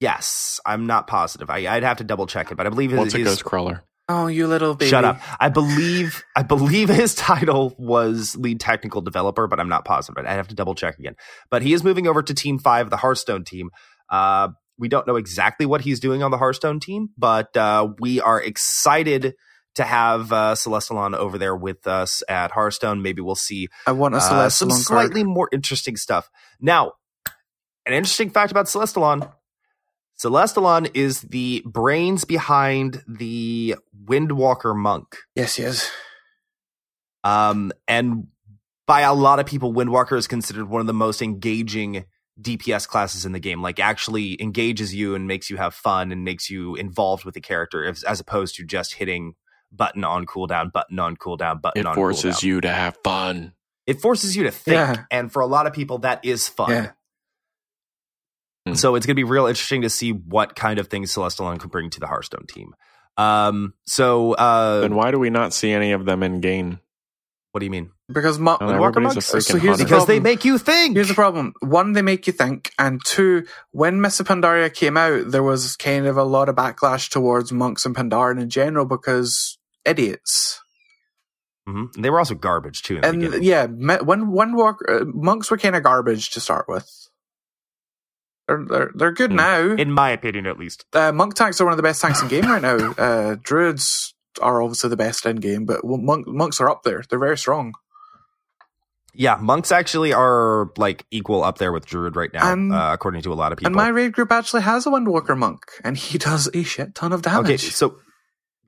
[0.00, 1.50] yes, I'm not positive.
[1.50, 3.80] I, I'd have to double check it, but I believe his, What's a his- Ghostcrawler?
[4.08, 4.88] Oh, you little baby!
[4.88, 5.20] Shut up.
[5.40, 10.24] I believe I believe his title was lead technical developer, but I'm not positive.
[10.24, 11.16] I'd have to double check again.
[11.50, 13.70] But he is moving over to Team Five, the Hearthstone team.
[14.08, 18.20] Uh, we don't know exactly what he's doing on the Hearthstone team, but uh, we
[18.20, 19.34] are excited
[19.76, 23.02] to have uh, Celestalon over there with us at Hearthstone.
[23.02, 25.34] Maybe we'll see I want a uh, some Salon slightly card.
[25.34, 26.30] more interesting stuff.
[26.60, 26.92] Now,
[27.84, 29.30] an interesting fact about Celestalon.
[30.18, 35.16] Celestalon is the brains behind the Windwalker monk.
[35.34, 35.90] Yes, yes.
[37.22, 38.28] Um, and
[38.86, 42.06] by a lot of people, Windwalker is considered one of the most engaging
[42.40, 43.62] DPS classes in the game.
[43.62, 47.40] Like, actually engages you and makes you have fun and makes you involved with the
[47.40, 49.34] character, as, as opposed to just hitting
[49.72, 53.52] button on cooldown, button on cooldown, button It on forces you to have fun.
[53.86, 55.04] It forces you to think, Yeah.
[55.10, 56.70] and for a lot of people, that is fun.
[56.70, 56.90] Yeah.
[58.66, 58.74] Hmm.
[58.74, 61.70] So it's going to be real interesting to see what kind of things Celestalon can
[61.70, 62.74] bring to the Hearthstone team.
[63.16, 66.80] Um, so uh, then why do we not see any of them in game?
[67.56, 67.90] What do you mean?
[68.12, 69.30] Because mo- Windwalker everybody's monks?
[69.32, 69.84] freaking So here's the hunter.
[69.86, 70.94] Because they make you think.
[70.94, 71.54] Here's the problem.
[71.60, 76.06] One, they make you think, and two, when Miss Pandaria came out, there was kind
[76.06, 80.60] of a lot of backlash towards monks and Pandaren in general because idiots.
[81.66, 81.94] Mhm.
[81.94, 82.96] They were also garbage too.
[82.96, 83.42] In the And beginning.
[83.42, 86.88] yeah, me- when when walk, uh, monks were kind of garbage to start with.
[88.48, 89.36] They're they're, they're good Hmm.
[89.38, 89.60] now.
[89.72, 90.84] in my opinion, at least.
[90.92, 92.94] uh, monk tanks are one of the best tanks in game right now.
[92.98, 97.02] Uh, druids are obviously the best in game, but monk, monks are up there.
[97.08, 97.74] They're very strong.
[99.14, 103.32] Yeah, monks actually are like equal up there with druid right now, uh, according to
[103.32, 103.68] a lot of people.
[103.68, 107.12] And my raid group actually has a Windwalker monk, and he does a shit ton
[107.12, 107.44] of damage.
[107.44, 107.98] okay, so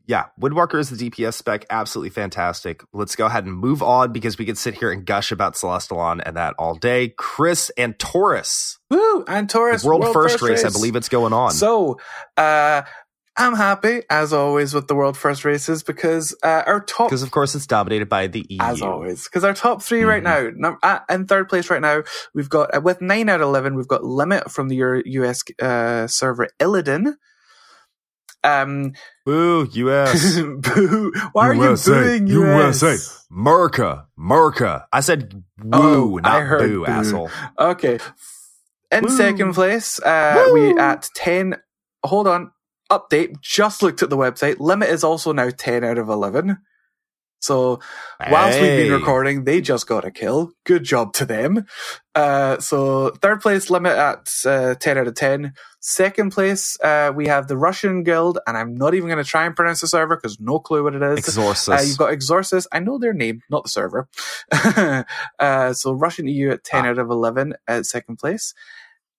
[0.09, 2.83] yeah, Windwalker is the DPS spec, absolutely fantastic.
[2.95, 6.23] Let's go ahead and move on because we could sit here and gush about Celestalon
[6.25, 7.09] and that all day.
[7.11, 9.25] Chris Antorus, Woo!
[9.27, 11.51] Antorus world, first, race, I believe it's going on.
[11.51, 12.01] So,
[12.39, 12.83] uh,
[13.39, 17.31] I'm happy as always with the world first races because uh, our top, because of
[17.31, 18.59] course it's dominated by the EU.
[18.61, 22.03] as always, because our top 3 right now, num- uh, in third place right now,
[22.35, 25.41] we've got uh, with nine out of eleven, we've got Limit from the Euro- US
[25.63, 27.15] uh, server Illidan.
[28.45, 28.93] Um,
[29.27, 30.41] Boo, US.
[30.59, 31.13] boo!
[31.33, 32.83] Why are USA, you booing US?
[32.83, 33.25] USA.
[33.33, 34.85] Merca, Merca.
[34.93, 36.87] I said woo, Oh, not I heard boo, boo.
[36.87, 37.31] asshole.
[37.59, 37.99] Okay.
[38.91, 39.11] In Woo.
[39.11, 41.57] second place, uh, we at 10.
[42.05, 42.53] Hold on.
[42.91, 43.41] Update.
[43.41, 44.59] Just looked at the website.
[44.61, 46.59] Limit is also now 10 out of 11.
[47.41, 47.79] So
[48.33, 50.51] whilst we've been recording, they just got a kill.
[50.67, 51.67] Good job to them.
[52.13, 55.53] Uh, so third place limit at uh, 10 out of 10.
[55.81, 59.47] Second place, uh, we have the Russian Guild, and I'm not even going to try
[59.47, 61.21] and pronounce the server because no clue what it is.
[61.21, 61.69] Exorsus.
[61.69, 62.67] Uh, you've got Exorsus.
[62.73, 64.09] I know their name, not the server.
[65.39, 66.89] uh, so Russian EU at 10 Ah.
[66.89, 68.53] out of 11 at second place.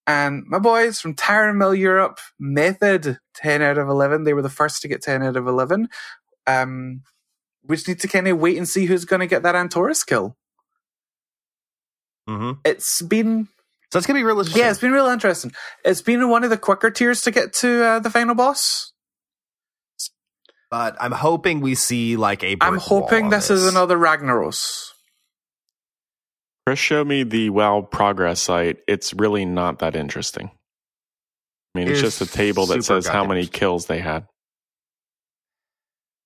[0.10, 4.24] And my boys from Tarren Mill Europe, Method, 10 out of 11.
[4.24, 5.88] They were the first to get 10 out of 11.
[6.48, 7.04] Um,
[7.64, 10.04] we just need to kind of wait and see who's going to get that Antorus
[10.04, 10.36] kill.
[12.28, 12.54] Mm-hmm.
[12.66, 13.50] It's been,
[13.92, 14.60] So it's gonna be real interesting.
[14.64, 15.52] yeah, it's been real interesting.
[15.86, 18.94] It's been one of the quicker tiers to get to uh, the final boss.
[20.72, 22.56] but I'm hoping we see like a.
[22.62, 24.92] I'm hoping on this, is another Ragnaros.
[26.70, 28.78] Chris showed me the WoW progress site.
[28.88, 30.52] It's really not that interesting.
[31.74, 34.28] I mean, it's It's just a table that says how many kills they had.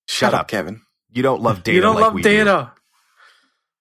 [0.09, 0.81] Shut up, Kevin.
[1.13, 1.75] You don't love data.
[1.77, 2.43] you don't like love we do.
[2.43, 2.73] data.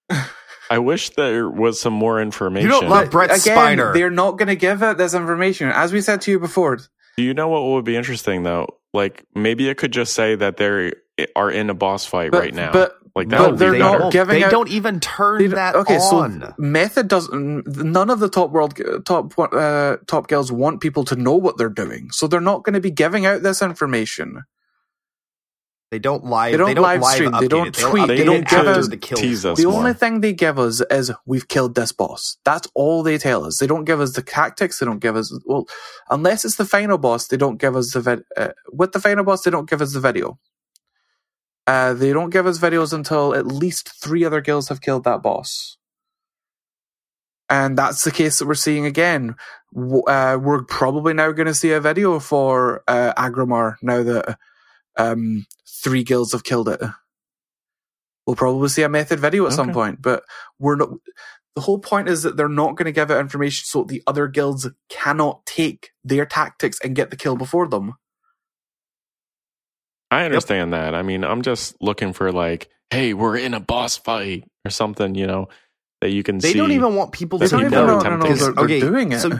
[0.69, 2.69] I wish there was some more information.
[2.69, 3.93] You don't love Brent Again, Spiner.
[3.93, 5.67] they're not going to give out this information.
[5.67, 6.77] As we said to you before,
[7.17, 8.67] Do you know what would be interesting though?
[8.93, 10.93] Like maybe it could just say that they
[11.35, 12.71] are in a boss fight but, right now.
[12.71, 13.99] but like that but would they're be not better.
[14.03, 16.41] don't, giving They out- don't even turn they- that okay, on.
[16.41, 17.67] so method doesn't.
[17.67, 21.69] None of the top world top uh, top guilds want people to know what they're
[21.69, 24.41] doing, so they're not going to be giving out this information.
[25.91, 26.51] They don't live.
[26.53, 27.75] They don't they don't live live stream, update they don't it.
[27.75, 29.21] They'll tweet, they don't give us- the kills.
[29.21, 29.73] tease us the more.
[29.77, 32.37] only thing they give us is we've killed this boss.
[32.43, 33.59] That's all they tell us.
[33.59, 34.79] They don't give us the tactics.
[34.79, 35.67] They don't give us well,
[36.09, 37.27] unless it's the final boss.
[37.27, 38.23] They don't give us the vid.
[38.35, 40.39] Uh, with the final boss, they don't give us the video.
[41.65, 45.21] Uh, they don't give us videos until at least three other guilds have killed that
[45.21, 45.77] boss.
[47.49, 49.35] And that's the case that we're seeing again.
[49.75, 54.37] Uh, we're probably now going to see a video for uh, Aggramar now that
[54.97, 56.81] um, three guilds have killed it.
[58.25, 60.23] We'll probably see a method video at some point, but
[60.57, 60.89] we're not.
[61.55, 64.27] The whole point is that they're not going to give out information so the other
[64.27, 67.95] guilds cannot take their tactics and get the kill before them.
[70.13, 70.93] I understand that.
[70.95, 75.15] I mean, I'm just looking for like, hey, we're in a boss fight or something,
[75.15, 75.47] you know,
[76.01, 76.57] that you can They see.
[76.57, 77.65] don't even want people to don't know.
[77.67, 79.19] even know- no, no, no, they're, they're okay, doing it.
[79.19, 79.31] So,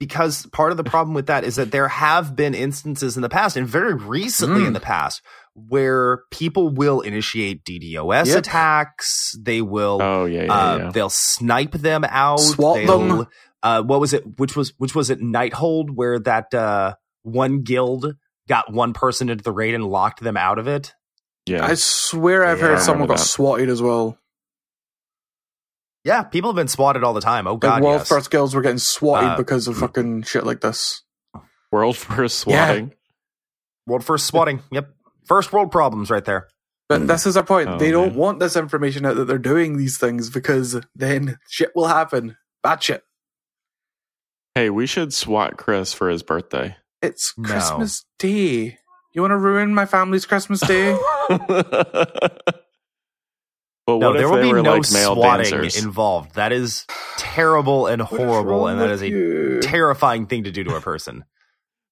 [0.00, 3.28] because part of the problem with that is that there have been instances in the
[3.28, 4.66] past, and very recently Mm.
[4.68, 5.22] in the past,
[5.54, 8.38] where people will initiate DDoS Yep.
[8.38, 9.36] attacks.
[9.40, 10.00] They will.
[10.02, 10.90] Oh yeah, yeah, uh, yeah.
[10.90, 12.40] They'll snipe them out.
[12.40, 13.26] Swat them.
[13.62, 14.38] Uh, what was it?
[14.38, 15.20] Which was which was it?
[15.20, 18.14] Nighthold, where that uh, one guild
[18.48, 20.92] got one person into the raid and locked them out of it.
[21.46, 21.64] yeah.
[21.64, 23.24] I swear I've Yeah, heard someone got that.
[23.24, 24.18] swatted as well.
[26.04, 27.46] Yeah, people have been swatted all the time.
[27.46, 28.08] Oh Like god, world yes.
[28.08, 31.02] first girls were getting swatted Uh, because of fucking shit like this.
[31.72, 32.66] World first Yeah.
[32.66, 32.94] swatting.
[33.86, 34.62] World first swatting.
[34.70, 34.90] yep,
[35.26, 36.48] first world problems right there.
[36.88, 37.68] But this is our point.
[37.70, 38.16] Oh, they don't man.
[38.16, 42.36] want this information out that they're doing these things because then shit will happen.
[42.62, 43.02] Bad shit.
[44.54, 46.76] Hey, we should swat Chris for his birthday.
[47.04, 47.48] It's No.
[47.48, 48.78] Christmas Day.
[49.12, 50.96] You want to ruin my family's Christmas Day?
[53.86, 55.84] But No, what there will they be were no like male swatting dancers?
[55.84, 56.36] involved.
[56.36, 56.86] That is
[57.18, 59.60] terrible and horrible, and that is a you?
[59.62, 61.24] terrifying thing to do to a person.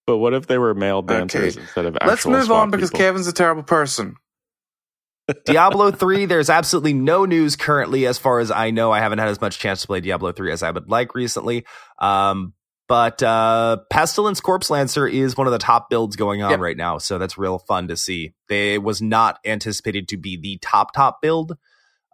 [0.06, 1.60] but what if they were male dancers Okay.
[1.60, 3.04] instead of actual Let's move on because people?
[3.04, 4.16] Kevin's a terrible person.
[5.44, 8.90] Diablo 3, there's absolutely no news currently as far as I know.
[8.90, 11.64] I haven't had as much chance to play Diablo 3 as I would like recently.
[11.98, 12.54] Um,
[12.92, 16.60] but uh, Pestilence Corpse Lancer is one of the top builds going on Yep.
[16.60, 18.34] right now, so that's real fun to see.
[18.50, 21.56] They was not anticipated to be the top top build,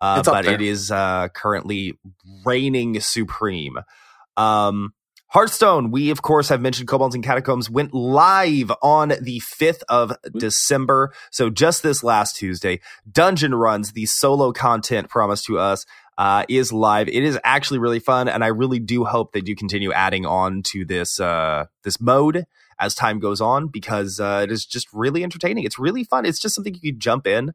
[0.01, 0.55] uh, but there.
[0.55, 1.99] it is uh, currently
[2.47, 3.77] reigning supreme.
[4.37, 4.95] Um,
[5.27, 10.13] Hearthstone, we of course have mentioned Kobolds and Catacombs went live on the 5th of
[10.39, 11.13] December.
[11.33, 12.79] So just this last Tuesday,
[13.11, 15.85] Dungeon Runs, the solo content promised to us,
[16.19, 17.09] uh, is live.
[17.09, 20.63] It is actually really fun, and I really do hope they do continue adding on
[20.65, 22.45] to this uh, this mode
[22.81, 25.65] as time goes on because uh, it is just really entertaining.
[25.65, 26.27] It's really fun.
[26.27, 27.53] It's just something you can jump in.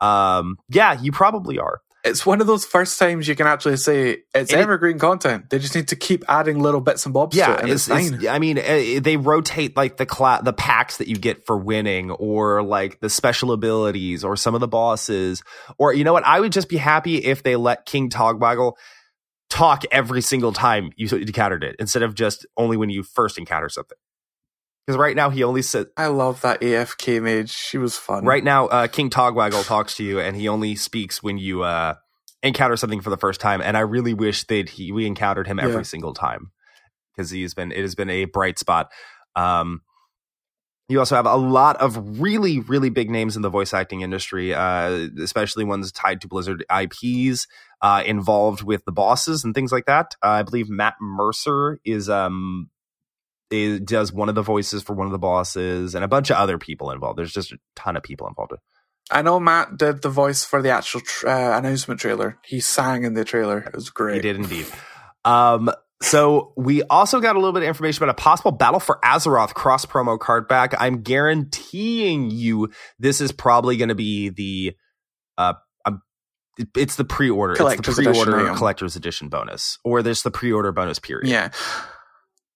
[0.00, 1.80] Um, yeah, you probably are.
[2.04, 5.48] It's one of those first times you can actually say it's And it- evergreen content.
[5.48, 7.88] They just need to keep adding little bits and bobs to yeah, it, and it's,
[7.88, 11.46] it's, it's- I mean, uh, they rotate like the cla- the packs that you get
[11.46, 15.42] for winning, or like the special abilities, or some of the bosses,
[15.78, 16.24] or you know what?
[16.26, 18.74] I would just be happy if they let King Togwaggle
[19.48, 23.68] talk every single time you encountered it, instead of just only when you first encounter
[23.68, 23.96] something.
[24.86, 25.86] Because right now he only says.
[25.96, 27.50] I love that AFK mage.
[27.50, 28.24] She was fun.
[28.24, 31.94] Right now, uh, King Togwaggle talks to you, and he only speaks when you uh,
[32.42, 33.62] encounter something for the first time.
[33.62, 35.82] And I really wish that he we encountered him every Yeah.
[35.82, 36.50] single time
[37.16, 38.90] because he's been it has been a bright spot.
[39.34, 39.80] Um,
[40.90, 44.52] you also have a lot of really really big names in the voice acting industry,
[44.52, 47.46] uh, especially ones tied to Blizzard IPs
[47.80, 50.14] uh, involved with the bosses and things like that.
[50.22, 52.68] Uh, I believe Matt Mercer is um
[53.62, 56.36] is, does one of the voices for one of the bosses, and a bunch of
[56.36, 57.18] other people involved.
[57.18, 58.52] There's just a ton of people involved.
[59.10, 62.38] I know Matt did the voice for the actual tr- uh, announcement trailer.
[62.44, 63.58] He sang in the trailer.
[63.58, 64.16] It was great.
[64.16, 64.66] He did indeed.
[65.24, 65.70] Um,
[66.02, 69.54] so we also got a little bit of information about a possible Battle for Azeroth
[69.54, 70.74] cross promo card back.
[70.78, 74.76] I'm guaranteeing you this is probably going to be the
[75.38, 75.54] uh,
[75.84, 76.02] um,
[76.76, 78.56] it's the pre-order, it's the pre-order item.
[78.56, 81.28] collector's edition bonus, or there's the pre-order bonus period.
[81.28, 81.50] Yeah.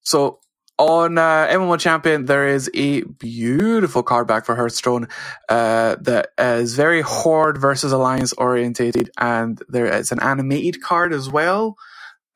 [0.02, 0.40] So
[0.78, 5.08] on uh, MMO Champion, there is a beautiful card back for Hearthstone
[5.48, 11.28] uh, that is very Horde versus Alliance orientated, and there it's an animated card as
[11.28, 11.76] well.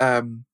[0.01, 0.45] Um,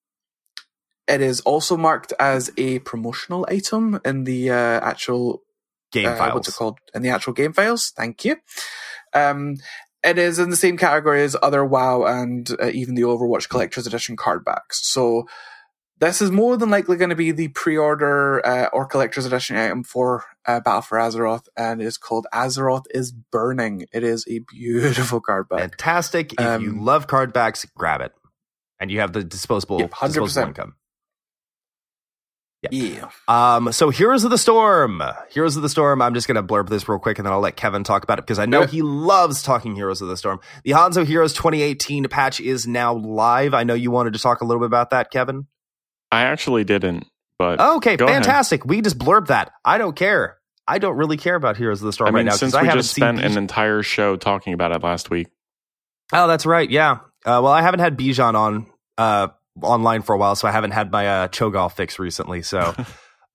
[1.06, 5.42] it is also marked as a promotional item in the uh, actual
[5.90, 6.34] Game uh, files.
[6.34, 6.78] What's it called?
[6.94, 7.92] In the actual game files.
[7.96, 8.36] Thank you.
[9.14, 9.56] Um,
[10.04, 13.86] it is in the same category as other WoW and uh, even the Overwatch Collector's
[13.86, 14.86] Edition card backs.
[14.86, 15.26] So
[16.00, 19.82] this is more than likely going to be the pre-order uh, or Collector's Edition item
[19.84, 23.86] for uh, Battle for Azeroth, and it is called Azeroth is Burning.
[23.92, 25.60] It is a beautiful card back.
[25.60, 26.32] Fantastic.
[26.34, 28.12] If you Um, love card backs, grab it.
[28.80, 30.06] And you have the disposable, Yeah, 100%.
[30.12, 30.74] disposable income.
[32.72, 33.08] Yeah.
[33.28, 36.02] Um, so Heroes of the Storm, Heroes of the Storm.
[36.02, 38.22] I'm just gonna blurb this real quick, and then I'll let Kevin talk about it
[38.22, 38.66] because I know Yeah.
[38.66, 40.40] he loves talking Heroes of the Storm.
[40.64, 43.54] The Hanzo Heroes 2018 patch is now live.
[43.54, 45.46] I know you wanted to talk a little bit about that, Kevin.
[46.10, 47.06] I actually didn't,
[47.38, 48.24] but Okay, Go ahead.
[48.24, 48.64] fantastic.
[48.64, 49.52] We just blurb that.
[49.64, 50.38] I don't care.
[50.66, 52.62] I don't really care about Heroes of the Storm I mean, right now since I
[52.62, 55.28] we haven't just spent Bij- an entire show talking about it last week.
[56.12, 56.68] oh, that's right.
[56.70, 56.98] Yeah.
[57.24, 59.28] Uh, well, I haven't had Bijan on uh,
[59.62, 62.42] online for a while, so I haven't had my uh, Cho'Gall fix recently.
[62.42, 62.74] So.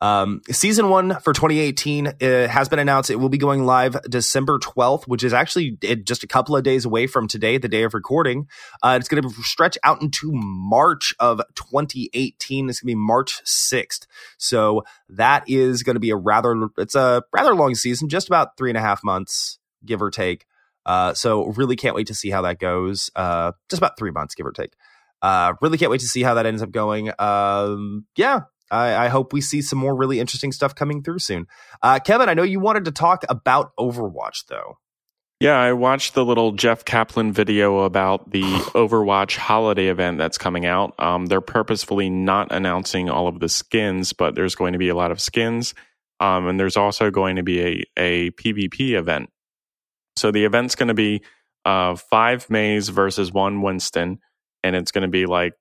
[0.03, 3.09] Um, season one for 2018 uh, has been announced.
[3.09, 6.63] It will be going live December 12th, which is actually uh, just a couple of
[6.63, 8.49] days away from today, the day of recording.
[8.83, 12.69] Uh, it's going to stretch out into March of 2018.
[12.69, 14.05] It's going to be March 6th.
[14.37, 18.57] So that is going to be a rather, it's a rather long season, just about
[18.57, 20.45] three and a half months, give or take.
[20.85, 23.09] Uh, so really can't wait to see how that goes.
[23.15, 24.73] Uh, just about three months, give or take.
[25.21, 27.09] Uh, really can't wait to see how that ends up going.
[27.17, 28.41] Um, yeah,
[28.73, 31.47] I, I hope we see some more really interesting stuff coming through soon.
[31.81, 34.77] Uh, Kevin, I know you wanted to talk about Overwatch, though.
[35.39, 38.41] Yeah, I watched the little Jeff Kaplan video about the
[38.73, 40.93] Overwatch holiday event that's coming out.
[40.99, 44.95] Um, they're purposefully not announcing all of the skins, but there's going to be a
[44.95, 45.73] lot of skins.
[46.19, 49.29] Um, and there's also going to be a, a PvP event.
[50.15, 51.23] So the event's going to be
[51.65, 54.19] uh, five Mays versus one Winston,
[54.63, 55.53] and it's going to be like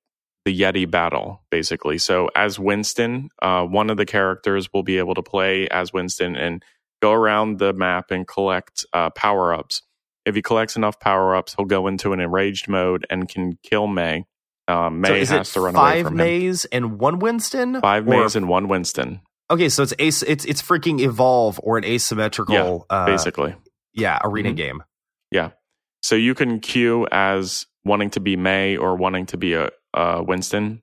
[0.45, 1.99] the Yeti battle, basically.
[1.99, 6.35] So as Winston, uh, one of the characters will be able to play as Winston
[6.37, 6.63] and
[7.01, 9.83] go around the map and collect uh, power ups.
[10.25, 13.87] If he collects enough power ups, he'll go into an enraged mode and can kill
[13.87, 14.25] May.
[14.69, 16.27] Um, May so has to run away five from him.
[16.27, 17.81] Mays and one Winston?
[17.81, 19.21] Five Or- Mays and one Winston,
[19.51, 20.23] Okay, so it's ace.
[20.23, 23.55] It's it's freaking evolve or an asymmetrical, uh, basically.
[23.93, 24.57] yeah, arena Mhm.
[24.57, 24.83] game.
[25.33, 25.51] Yeah,
[26.03, 30.23] so you can queue as wanting to be May or wanting to be a, a
[30.23, 30.83] Winston.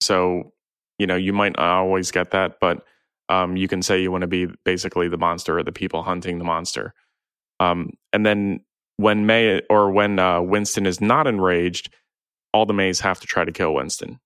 [0.00, 0.52] So,
[0.98, 2.84] you know, you might not always get that, but
[3.28, 6.38] um, you can say you want to be basically the monster or the people hunting
[6.38, 6.94] the monster.
[7.60, 8.60] Um, and then
[8.96, 11.92] when May or when uh, Winston is not enraged,
[12.52, 14.20] all the Mays have to try to kill Winston.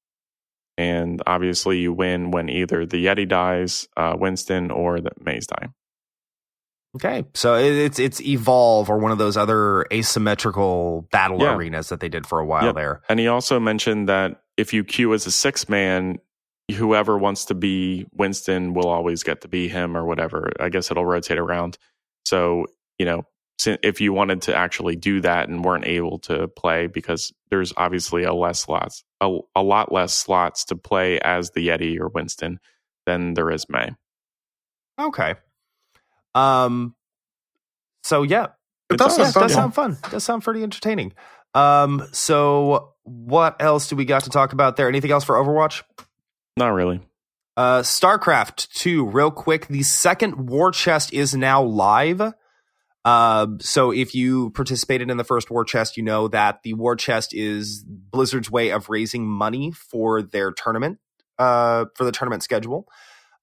[0.79, 5.69] And obviously, you win when either the Yeti dies, uh, Winston, or the Mays die.
[6.95, 11.55] Okay, so it, it's it's evolve or one of those other asymmetrical battle Yeah.
[11.55, 12.75] arenas that they did for a while Yep.
[12.75, 13.01] there.
[13.09, 16.19] And he also mentioned that if you queue as a six man,
[16.71, 20.51] whoever wants to be Winston will always get to be him or whatever.
[20.61, 21.79] I guess it'll rotate around.
[22.27, 22.67] So,
[22.99, 23.23] you know,
[23.83, 28.25] if you wanted to actually do that and weren't able to play because there's obviously
[28.25, 32.59] a less slots, a, a lot less slots to play as the Yeti or Winston
[33.07, 33.91] than there is May.
[35.01, 35.35] Okay.
[36.35, 36.95] Um.
[38.05, 38.49] So yeah,
[38.91, 39.43] It It does sound it fun.
[39.43, 39.99] does sound fun.
[40.11, 41.13] Does sound pretty entertaining.
[41.55, 42.07] Um.
[42.13, 44.89] So what else do we got to talk about there?
[44.89, 45.83] Anything else for Overwatch?
[46.57, 47.01] Not really.
[47.57, 49.67] Uh, StarCraft 2, real quick.
[49.69, 52.33] The second war chest is now live.
[53.05, 56.95] Uh, so if you participated in the first war chest, you know that the war
[56.97, 60.99] chest is Blizzard's way of raising money for their tournament,
[61.39, 62.87] uh, for the tournament schedule.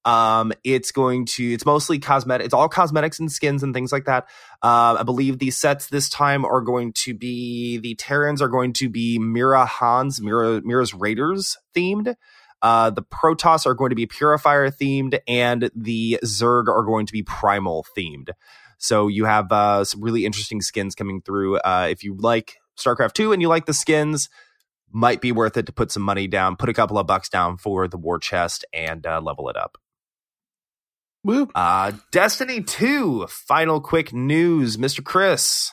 [0.06, 2.46] Um, it's going to, it's mostly cosmetic.
[2.46, 4.26] It's all cosmetics and skins and things like that.
[4.62, 8.74] Uh, I believe the sets this time are going to be, the Terrans are going
[8.74, 12.16] to be Mira Hans, Mira, Mira's Raiders themed.
[12.62, 17.14] Uh, the Protoss are going to be Purifier themed, and the Zerg are going to
[17.14, 18.30] be Primal themed.
[18.78, 21.58] So you have uh, some really interesting skins coming through.
[21.58, 24.30] Uh, if you like StarCraft 2 and you like the skins,
[24.92, 27.58] might be worth it to put some money down, put a couple of bucks down
[27.58, 29.78] for the war chest, and uh, level it up.
[31.24, 31.50] Woo.
[31.54, 35.04] Uh, Destiny 2, final quick news, Mr.
[35.04, 35.72] Chris.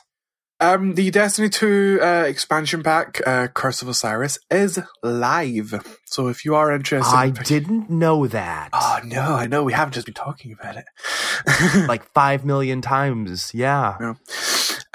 [0.59, 5.99] Um, the Destiny 2 uh, expansion pack, uh, Curse of Osiris, is live.
[6.05, 8.69] So if you are interested, I didn't know that.
[8.73, 10.85] Oh no, I know we haven't just been talking about it.
[11.87, 13.51] like five million times.
[13.53, 13.97] Yeah.
[13.99, 14.15] No.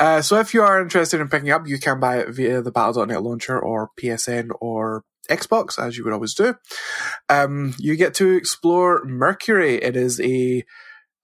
[0.00, 2.72] Uh, so if you are interested in picking up, you can buy it via the
[2.72, 6.54] Battle.net launcher or PSN or Xbox, as you would always do.
[7.28, 9.76] Um, you get to explore Mercury.
[9.76, 10.64] It is a,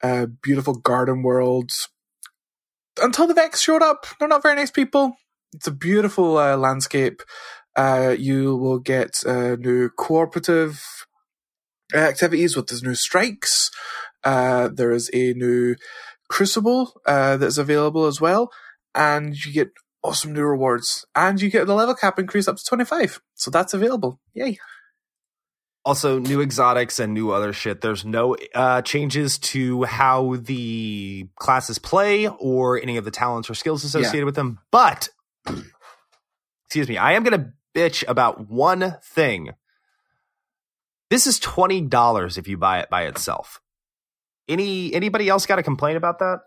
[0.03, 1.73] uh beautiful garden world.
[3.03, 5.17] Until the Vex showed up, they're not very nice people.
[5.55, 7.23] It's a beautiful uh, landscape.
[7.77, 10.85] Uh, you will get uh, new cooperative
[11.95, 13.71] activities with these new strikes.
[14.25, 15.77] Uh, there is a new
[16.29, 18.51] Crucible uh, that's available as well,
[18.95, 19.71] and you get
[20.09, 23.21] awesome new rewards, and you get the level cap increase up to twenty five.
[23.35, 24.21] So that's available.
[24.35, 24.59] Yay!
[25.85, 31.79] also new exotics and new other shit there's no uh changes to how the classes
[31.79, 35.09] play or any of the talents or skills associated with them but
[36.67, 39.51] excuse me i am gonna bitch about one thing
[41.11, 43.61] This is twenty dollars if you buy it by itself.
[44.47, 46.41] Any anybody else got a complaint about that?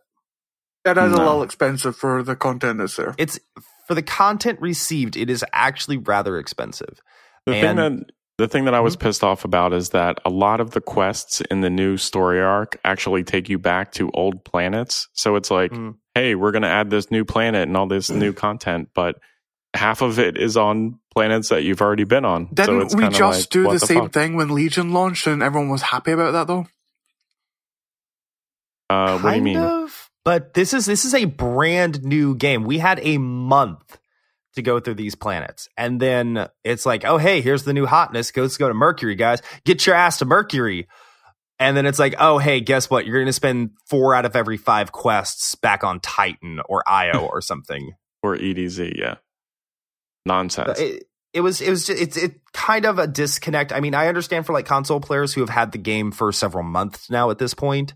[0.84, 3.14] That is a little expensive for the content that's there.
[3.18, 3.40] It's
[3.88, 5.16] for the content received.
[5.16, 7.00] It is actually rather expensive.
[7.46, 8.06] The And- thing that
[8.38, 11.42] the thing that I was pissed off about is that a lot of the quests
[11.52, 15.08] in the new story arc actually take you back to old planets.
[15.14, 15.96] So it's like, Mm.
[16.16, 19.18] hey, we're going to add this new planet and all this new content, but
[19.76, 22.48] half of it is on planets that you've already been on.
[22.48, 24.14] so Didn't it's we just like, do what the, same fuck?
[24.14, 26.66] thing when Legion launched and everyone was happy about that though?
[28.90, 29.58] Uh, what do you mean?
[29.58, 30.10] of.
[30.24, 32.64] But this is this is a brand new game.
[32.64, 33.98] We had a month
[34.56, 38.32] to go through these planets, and then it's like, oh hey, here's the new hotness.
[38.32, 39.42] Go let's go to Mercury, guys.
[39.66, 40.88] Get your ass to Mercury.
[41.60, 43.06] And then it's like, oh hey, guess what?
[43.06, 47.26] You're going to spend four out of every five quests back on Titan or Io
[47.32, 47.94] or something.
[48.24, 49.16] Or EDZ, yeah.
[50.26, 50.80] Nonsense.
[50.80, 51.04] it,
[51.34, 53.72] it was it was just, it's it kind of a disconnect.
[53.72, 56.64] I mean, I understand for like console players who have had the game for several
[56.64, 57.94] months now at this point,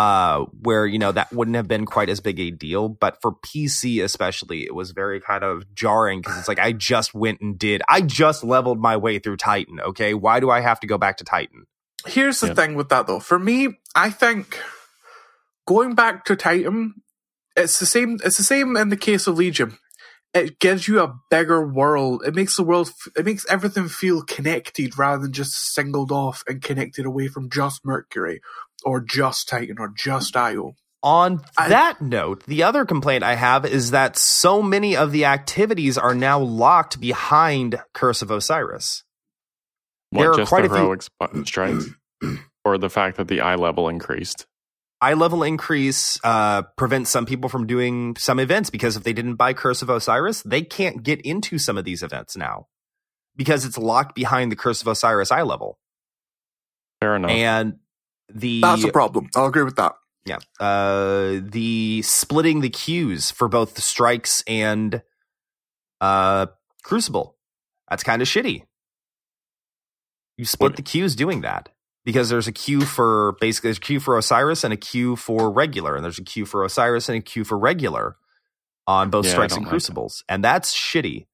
[0.00, 2.88] uh, where you know that wouldn't have been quite as big a deal.
[2.88, 7.14] But for PC especially, it was very kind of jarring because it's like I just
[7.14, 9.80] went and did I just leveled my way through Titan.
[9.80, 11.66] Okay, why do I have to go back to Titan?
[12.06, 12.54] Here's the Yeah.
[12.54, 13.20] thing with that though.
[13.20, 14.58] For me, I think
[15.66, 16.94] going back to Titan,
[17.56, 18.18] it's the same.
[18.24, 19.76] It's the same in the case of Legion.
[20.32, 22.22] It gives you a bigger world.
[22.24, 22.90] It makes the world.
[23.16, 27.84] It makes everything feel connected rather than just singled off and connected away from just
[27.84, 28.40] Mercury
[28.84, 30.74] or just Titan or just Io.
[31.02, 35.24] On I- that note, the other complaint I have is that so many of the
[35.24, 39.02] activities are now locked behind Curse of Osiris.
[40.10, 41.86] what, there are just quite the a few- heroic strikes?
[42.64, 44.46] or the fact that the eye level increased?
[45.00, 49.36] Eye level increase uh, prevents some people from doing some events because if they didn't
[49.36, 52.66] buy Curse of Osiris, they can't get into some of these events now
[53.36, 55.78] because it's locked behind the Curse of Osiris eye level.
[57.00, 57.30] Fair enough.
[57.30, 57.78] And
[58.28, 59.28] the That's a problem.
[59.34, 59.94] I'll agree with that.
[60.26, 65.02] yeah, uh, the splitting the queues for both the strikes and
[66.00, 66.46] uh,
[66.82, 67.36] Crucible.
[67.88, 68.64] That's kind of shitty.
[70.36, 71.70] You split What- the queues doing that
[72.04, 75.50] because there's a queue for basically there's a queue for Osiris and a queue for
[75.50, 78.16] regular, and there's a queue for Osiris and a queue for regular
[78.86, 81.26] on both Yeah, strikes don't and like crucibles, and that's shitty.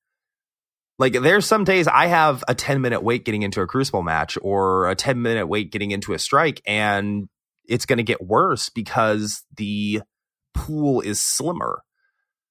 [0.99, 4.39] Like there's some days I have a 10 minute wait getting into a crucible match
[4.43, 7.29] or a 10 minute wait getting into a strike, and
[7.69, 10.01] it's going to get worse because the
[10.55, 11.83] pool is slimmer.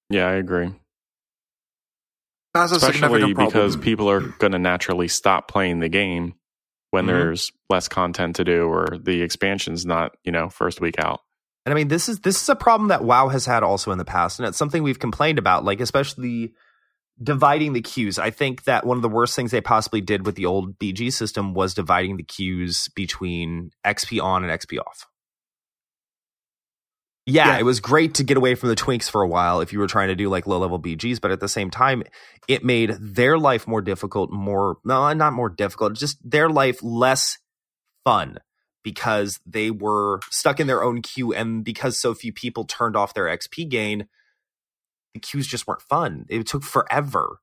[0.09, 0.71] yeah, I agree.
[2.53, 3.51] That's a Especially significant problem.
[3.51, 6.35] because people are going to naturally stop playing the game
[6.95, 7.09] when Mhm.
[7.09, 11.19] there's less content to do or the expansion's not, you know, first week out.
[11.65, 13.97] And I mean, this is this is a problem that WoW has had also in
[13.97, 16.53] the past, and it's something we've complained about, like especially
[17.21, 18.17] dividing the queues.
[18.19, 21.11] I think that one of the worst things they possibly did with the old BG
[21.11, 25.05] system was dividing the queues between XP on and XP off.
[27.25, 27.57] Yeah, Yeah.
[27.59, 29.87] it was great to get away from the twinks for a while if you were
[29.87, 32.03] trying to do like low level BGs, but at the same time,
[32.47, 37.39] it made their life more difficult, more no, not more difficult, just their life less
[38.03, 38.37] fun
[38.83, 43.15] because they were stuck in their own queue and because so few people turned off
[43.15, 44.07] their XP gain,
[45.15, 46.25] the queues just weren't fun.
[46.29, 47.39] It took forever.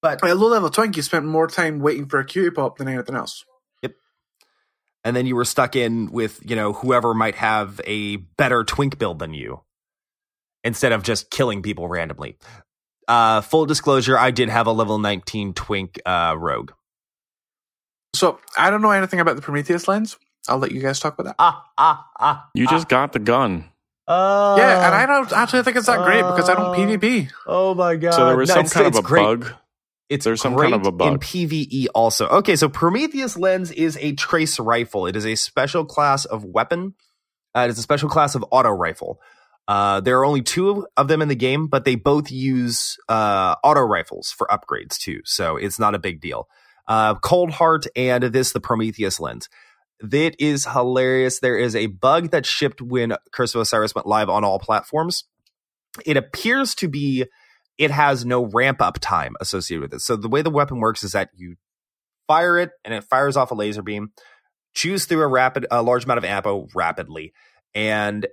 [0.00, 2.88] But At low level twink, you spent more time waiting for a cutie pop than
[2.88, 3.44] anything else.
[5.04, 8.98] And then you were stuck in with, you know, whoever might have a better twink
[8.98, 9.62] build than you
[10.64, 12.36] instead of just killing people randomly.
[13.08, 16.70] Uh full disclosure, I did have a level 19 twink uh rogue.
[18.14, 20.16] So I don't know anything about the Prometheus lens.
[20.48, 21.36] I'll let you guys talk about that.
[21.38, 22.48] Ah ah ah.
[22.54, 23.64] You just got the gun.
[24.08, 27.30] uh, yeah, and I don't actually think it's that great because I don't uh, PvP.
[27.46, 28.14] Oh my god.
[28.14, 29.22] so there was No, some it's- kind of a great.
[29.22, 29.52] bug.
[30.08, 31.12] It's There's some kind of a bug.
[31.14, 31.18] in.
[31.18, 32.28] PVE also.
[32.28, 35.06] Okay, so Prometheus Lens is a trace rifle.
[35.06, 36.94] It is a special class of weapon.
[37.54, 39.20] Uh, it is a special class of auto rifle.
[39.68, 43.54] Uh, there are only two of them in the game, but they both use uh,
[43.62, 45.20] auto rifles for upgrades too.
[45.24, 46.48] So it's not a big deal.
[46.88, 49.48] Uh, Cold Heart and this the Prometheus Lens.
[50.00, 51.38] That is hilarious.
[51.38, 55.24] There is a bug that shipped when Curse of Osiris went live on all platforms.
[56.04, 57.26] It appears to be
[57.78, 60.00] it has no ramp up time associated with it.
[60.00, 61.56] So the way the weapon works is that you
[62.26, 64.12] fire it and it fires off a laser beam,
[64.74, 67.32] choose through a rapid, a large amount of ammo rapidly,
[67.74, 68.26] and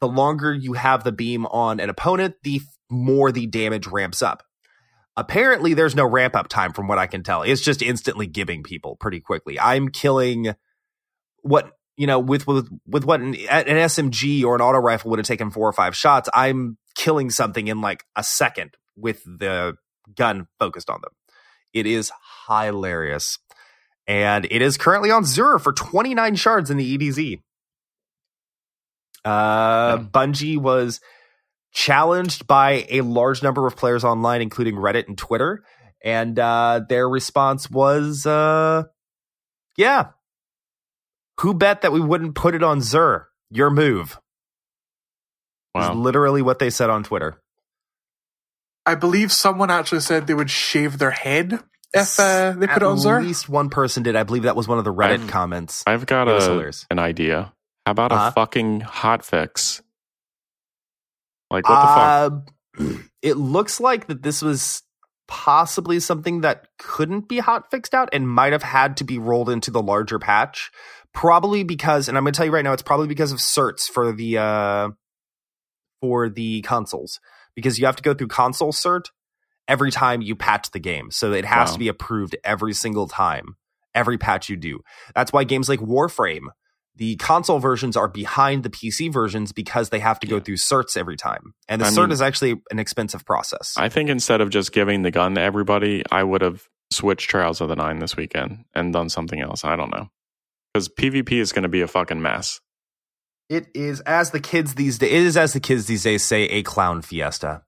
[0.00, 4.42] the longer you have the beam on an opponent, the more the damage ramps up.
[5.16, 7.42] Apparently, there's no ramp up time from what I can tell.
[7.42, 9.60] It's just instantly giving people pretty quickly.
[9.60, 10.54] I'm killing
[11.42, 15.18] what you know with with with what an, an SMG or an auto rifle would
[15.18, 16.28] have taken four or five shots.
[16.34, 19.76] I'm killing something in like a second with the
[20.14, 21.12] gun focused on them.
[21.72, 22.10] It is
[22.48, 23.38] hilarious.
[24.06, 27.40] And it is currently on Xur for 29 shards in the EDZ.
[29.24, 30.04] Uh, Yeah.
[30.10, 31.00] Bungie was
[31.72, 35.64] challenged by a large number of players online, including Reddit and Twitter.
[36.04, 38.84] And uh, their response was, uh,
[39.76, 40.08] yeah,
[41.40, 43.26] who bet that we wouldn't put it on Xur?
[43.50, 44.18] Your move.
[45.78, 47.40] Is literally what they said on Twitter.
[48.84, 51.60] I believe someone actually said they would shave their head
[51.94, 54.16] if uh, they put it on At least one person did.
[54.16, 55.82] I believe that was one of the Reddit I've- comments.
[55.86, 57.52] I've got a, an idea.
[57.86, 58.28] How about Uh-huh.
[58.28, 59.82] a fucking hot fix?
[61.50, 62.98] Like what the fuck?
[62.98, 64.82] Uh, it looks like that this was
[65.28, 69.48] possibly something that couldn't be hot fixed out and might have had to be rolled
[69.48, 70.70] into the larger patch.
[71.14, 73.82] Probably because, and I'm going to tell you right now, it's probably because of certs
[73.82, 74.88] for the uh,
[76.02, 77.18] for the consoles
[77.54, 79.04] because you have to go through console cert
[79.68, 81.72] every time you patch the game, so it has Wow.
[81.74, 83.56] to be approved every single time,
[83.94, 84.80] every patch you do.
[85.14, 86.48] That's why games like Warframe,
[86.96, 90.42] the console versions are behind the PC versions because they have to go Yeah.
[90.42, 91.54] through certs every time.
[91.68, 93.74] And the I cert mean- is actually an expensive process.
[93.78, 97.60] I think instead of just giving the gun to everybody, I would have switched Trials
[97.60, 99.64] of the Nine this weekend and done something else.
[99.64, 100.08] I don't know.
[100.74, 102.60] Because PvP is going to be a fucking mess.
[103.52, 105.12] It is as the kids these days.
[105.12, 107.62] It is as the kids these days say a clown fiesta.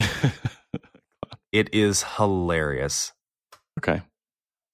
[1.54, 3.12] It is hilarious.
[3.78, 4.02] okay.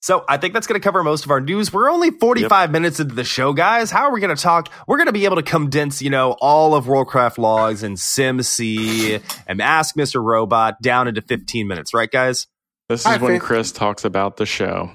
[0.00, 1.70] So I think that's going to cover most of our news.
[1.70, 3.90] We're only 45 minutes into the show, guys.
[3.90, 4.72] How are we going to talk?
[4.88, 9.22] We're going to be able to condense, you know, all of Warcraft logs and SimC
[9.46, 10.24] and Ask Mr.
[10.24, 12.46] Robot down into 15 minutes, right, guys?
[12.88, 13.42] This Hi, is when Faith.
[13.42, 14.90] Chris talks about the show.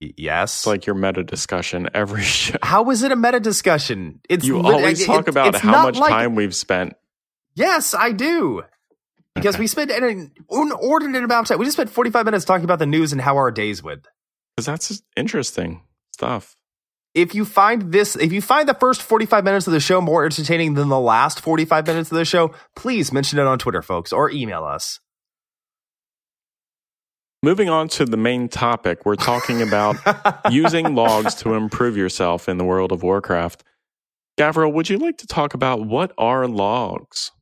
[0.00, 0.54] Yes.
[0.60, 2.56] It's like your meta discussion every show.
[2.62, 4.20] how is it a meta discussion?
[4.28, 6.94] It's You lit- always talk it- about how much like- time we've spent.
[7.54, 8.62] Yes, I do.
[9.34, 9.62] Because Okay.
[9.62, 11.58] we spent an inordinate amount of time.
[11.58, 14.06] We just spent 45 minutes talking about the news and how our days went.
[14.56, 15.82] Because that's interesting
[16.12, 16.54] stuff.
[17.14, 20.24] If you find this, if you find the first 45 minutes of the show more
[20.24, 24.12] entertaining than the last 45 minutes of the show, please mention it on Twitter, folks,
[24.12, 24.98] or email us.
[27.44, 29.96] Moving on to the main topic, we're talking about
[30.50, 33.62] using logs to improve yourself in the world of Warcraft.
[34.38, 37.32] Gavriil, would you like to talk about what are logs?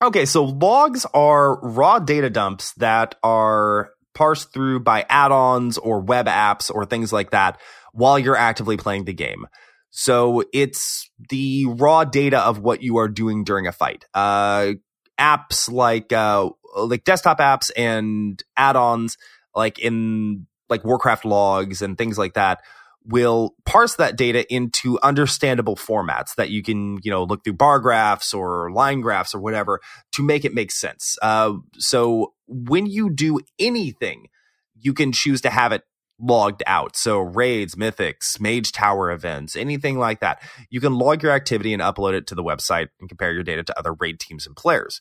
[0.00, 6.24] Okay, so logs are raw data dumps that are parsed through by add-ons or web
[6.24, 7.60] apps or things like that
[7.92, 9.46] while you're actively playing the game.
[9.90, 14.06] So it's the raw data of what you are doing during a fight.
[14.14, 14.72] Uh,
[15.18, 19.16] apps like uh, like desktop apps and add-ons
[19.54, 22.60] like in like Warcraft logs and things like that
[23.04, 27.78] will parse that data into understandable formats that you can, you know, look through bar
[27.78, 29.80] graphs or line graphs or whatever
[30.12, 31.16] to make it make sense.
[31.22, 34.28] Uh, so when you do anything,
[34.74, 35.82] you can choose to have it
[36.20, 36.96] logged out.
[36.96, 40.42] So raids, mythics, mage tower events, anything like that.
[40.68, 43.62] You can log your activity and upload it to the website and compare your data
[43.62, 45.00] to other raid teams and players.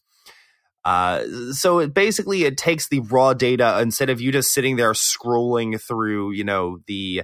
[0.83, 4.93] Uh, so it basically it takes the raw data instead of you just sitting there
[4.93, 7.23] scrolling through, you know, the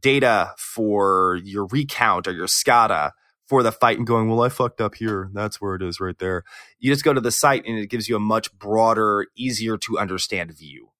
[0.00, 3.10] data for your recount or your Skada
[3.46, 5.28] for the fight and going, well, I fucked up here.
[5.32, 6.44] That's where it is right there.
[6.78, 9.98] You just go to the site and it gives you a much broader, easier to
[9.98, 10.90] understand view.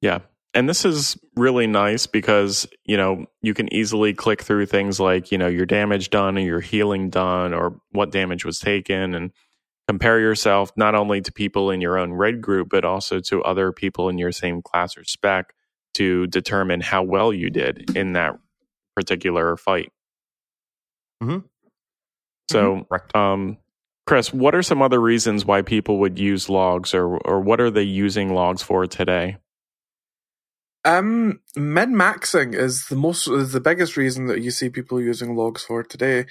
[0.00, 0.20] Yeah.
[0.52, 5.30] And this is really nice because, you know, you can easily click through things like,
[5.30, 9.30] you know, your damage done or your healing done or what damage was taken and
[9.90, 13.72] compare yourself not only to people in your own red group, but also to other
[13.72, 15.52] people in your same class or spec
[15.94, 18.38] to determine how well you did in that
[18.94, 19.90] particular fight.
[21.24, 21.44] Mhm.
[22.52, 23.16] So, Correct.
[23.16, 23.58] um,
[24.06, 27.70] Chris, what are some other reasons why people would use logs or, or what are
[27.72, 29.38] they using logs for today?
[30.84, 35.36] Um, min maxing is the most is the biggest reason that you see people using
[35.36, 36.26] logs for today.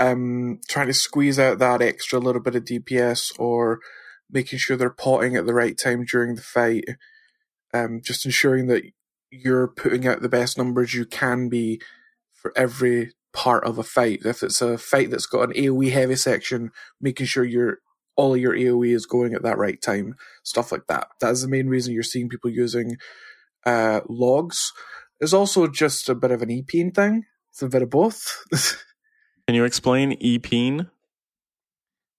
[0.00, 3.80] Um, trying to squeeze out that extra little bit of DPS or
[4.30, 6.84] making sure they're potting at the right time during the fight.
[7.74, 8.82] Um, just ensuring that
[9.30, 11.80] you're putting out the best numbers you can be
[12.32, 14.20] for every part of a fight.
[14.24, 16.70] If it's a fight that's got an AoE heavy section,
[17.00, 17.78] making sure your
[18.16, 21.08] all your AoE is going at that right time, stuff like that.
[21.20, 22.96] That is the main reason you're seeing people using
[23.64, 24.72] uh, logs.
[25.18, 27.24] There's also just a bit of an EPing thing.
[27.50, 28.44] It's a bit of both.
[29.50, 30.88] Can you explain EPing?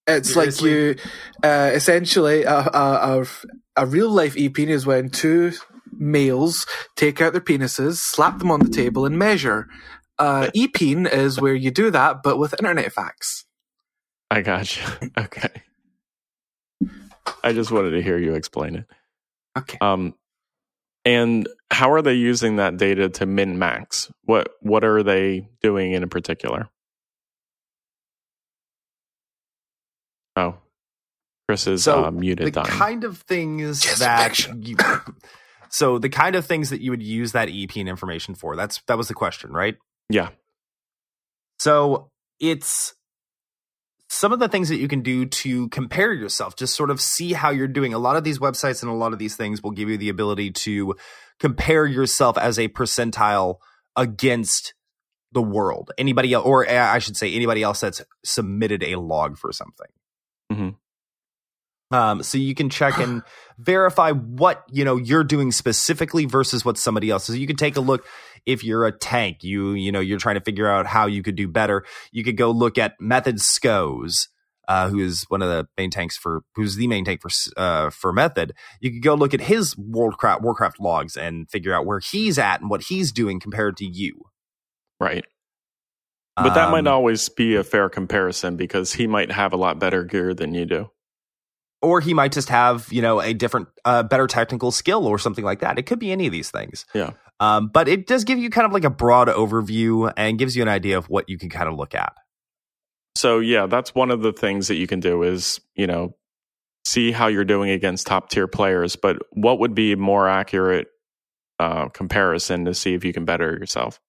[0.06, 0.70] It's like Seriously?
[0.70, 0.96] you,
[1.42, 3.26] uh, essentially, a, a, a,
[3.74, 5.52] a real life EPing is when two
[5.90, 9.66] males take out their penises, slap them on the table, and measure.
[10.18, 13.46] Uh, EPing is where you do that, but with internet facts.
[14.30, 14.82] I got you.
[15.18, 15.62] Okay.
[17.42, 18.84] I just wanted to hear you explain it.
[19.56, 19.78] Okay.
[19.80, 20.16] Um,
[21.06, 24.12] and how are they using that data to min max?
[24.24, 26.68] What what are they doing in particular?
[30.36, 30.56] Oh,
[31.48, 32.46] Chris is So, uh, muted.
[32.46, 32.66] the dying.
[32.68, 34.76] kind of things Yes, that you
[35.70, 38.82] so the kind of things that you would use that ep and information for that's
[38.88, 39.76] that was the question right?
[40.10, 40.30] Yeah,
[41.58, 42.10] so
[42.40, 42.94] it's
[44.08, 47.32] some of the things that you can do to compare yourself just sort of see
[47.32, 47.94] how you're doing.
[47.94, 50.10] A lot of these websites and a lot of these things will give you the
[50.10, 50.94] ability to
[51.40, 53.56] compare yourself as a percentile
[53.96, 54.74] against
[55.32, 55.92] the world.
[55.98, 59.88] Anybody else or uh, i should say anybody else that's submitted a log for something
[60.52, 60.76] Mhm.
[61.90, 63.22] um, so you can check and
[63.58, 67.38] verify what you know you're doing specifically versus what somebody else is.
[67.38, 68.06] You can take a look
[68.46, 71.36] if you're a tank, you you know you're trying to figure out how you could
[71.36, 71.84] do better.
[72.10, 74.28] You could go look at Method Scos,
[74.68, 77.90] uh, who is one of the main tanks for who's the main tank for uh,
[77.90, 78.54] for Method.
[78.80, 82.60] You could go look at his Warcraft Warcraft logs and figure out where he's at
[82.62, 84.22] and what he's doing compared to you.
[84.98, 85.24] right.
[86.36, 89.56] But that might Um, not always be a fair comparison because he might have a
[89.56, 90.90] lot better gear than you do.
[91.82, 95.44] or he might just have you know a different uh, better technical skill or something
[95.44, 97.10] like that it could be any of these things Yeah.
[97.40, 100.62] um, but it does give you kind of like a broad overview and gives you
[100.62, 102.12] an idea of what you can kind of look at
[103.16, 106.14] So yeah, that's one of the things that you can do is, you know,
[106.86, 110.86] see how you're doing against top tier players, but what would be more accurate
[111.58, 114.00] uh, comparison to see if you can better yourself?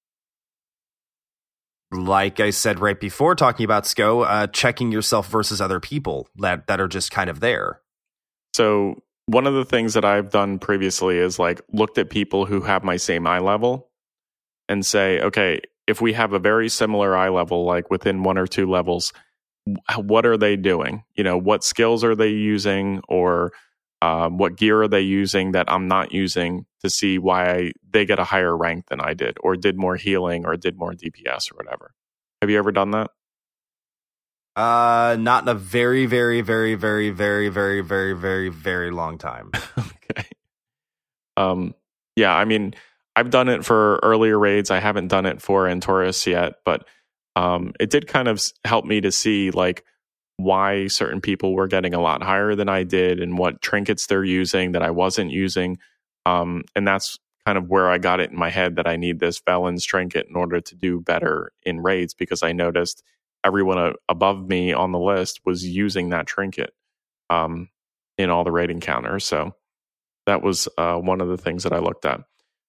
[1.94, 6.68] Like i said right before talking about sco uh, checking yourself versus other people that,
[6.68, 7.80] that are just kind of there
[8.54, 12.62] So one of the things that I've done previously is like looked at people who
[12.62, 13.90] have my same eye level
[14.68, 18.48] and say, okay, if we have a very similar eye level, like within one or
[18.48, 19.14] two levels,
[19.98, 21.04] what are they doing?
[21.16, 23.54] You know, what skills are they using or
[24.04, 28.06] um, what gear are they using that I'm not using to see why I, they
[28.06, 31.50] get a higher rank than I did or did more healing or did more DPS
[31.52, 31.94] or whatever.
[32.42, 33.12] Have you ever done that?
[34.56, 39.50] uh not in a very very very very very very very very very long time
[39.80, 40.28] okay.
[41.38, 41.74] Um,
[42.16, 42.76] yeah, I mean,
[43.16, 44.70] I've done it for earlier raids.
[44.70, 46.86] I haven't done it for Antorus yet, but
[47.36, 49.84] um, it did kind of help me to see like
[50.44, 54.24] why certain people were getting a lot higher than I did and what trinkets they're
[54.24, 55.78] using that I wasn't using.
[56.26, 59.20] Um, and that's kind of where I got it in my head that I need
[59.20, 63.04] this Velen's trinket in order to do better in raids because I noticed
[63.44, 66.74] everyone above me on the list was using that trinket
[67.30, 67.70] um,
[68.18, 69.26] in all the raid encounters.
[69.26, 69.56] So
[70.26, 72.22] that was uh, one of the things that I looked at.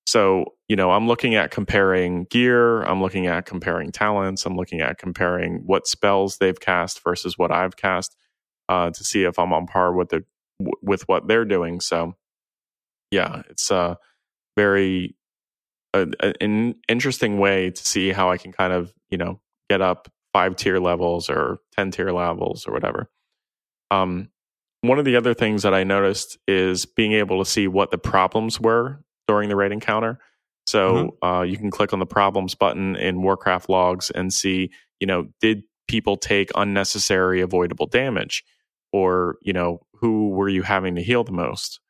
[0.06, 4.80] So, you know, I'm looking at comparing gear, I'm looking at comparing talents, I'm looking
[4.80, 8.14] at comparing what spells they've cast versus what I've cast
[8.68, 10.24] uh, to see if I'm on par with the
[10.82, 11.80] with what they're doing.
[11.80, 12.14] So,
[13.10, 13.96] yeah, it's a
[14.56, 15.16] very
[15.94, 16.06] uh,
[16.40, 19.40] an interesting way to see how I can kind of you know
[19.70, 23.10] get up five tier levels or ten tier levels or whatever.
[23.90, 24.30] Um,
[24.82, 27.98] one of the other things that I noticed is being able to see what the
[27.98, 30.18] problems were during the raid encounter.
[30.66, 35.06] So uh, you can click on the problems button in Warcraft logs and see, you
[35.06, 38.44] know, did people take unnecessary avoidable damage,
[38.92, 41.80] or you know, who were you having to heal the most?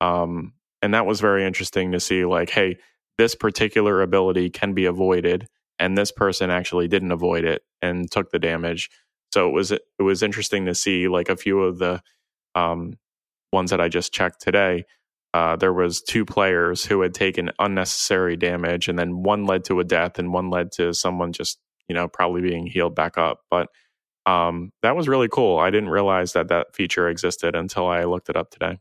[0.00, 2.24] Um, and that was very interesting to see.
[2.24, 2.78] Like, hey,
[3.18, 5.46] this particular ability can be avoided,
[5.78, 8.90] and this person actually didn't avoid it and took the damage.
[9.32, 12.02] So it was it was interesting to see like a few of the
[12.54, 12.94] um,
[13.52, 14.84] ones that I just checked today,
[15.34, 19.80] uh, there was two players who had taken unnecessary damage, and then one led to
[19.80, 21.58] a death, and one led to someone just
[21.88, 23.40] you know probably being healed back up.
[23.50, 23.68] But
[24.26, 25.58] um, that was really cool.
[25.58, 28.78] I didn't realize that that feature existed until I looked it up today.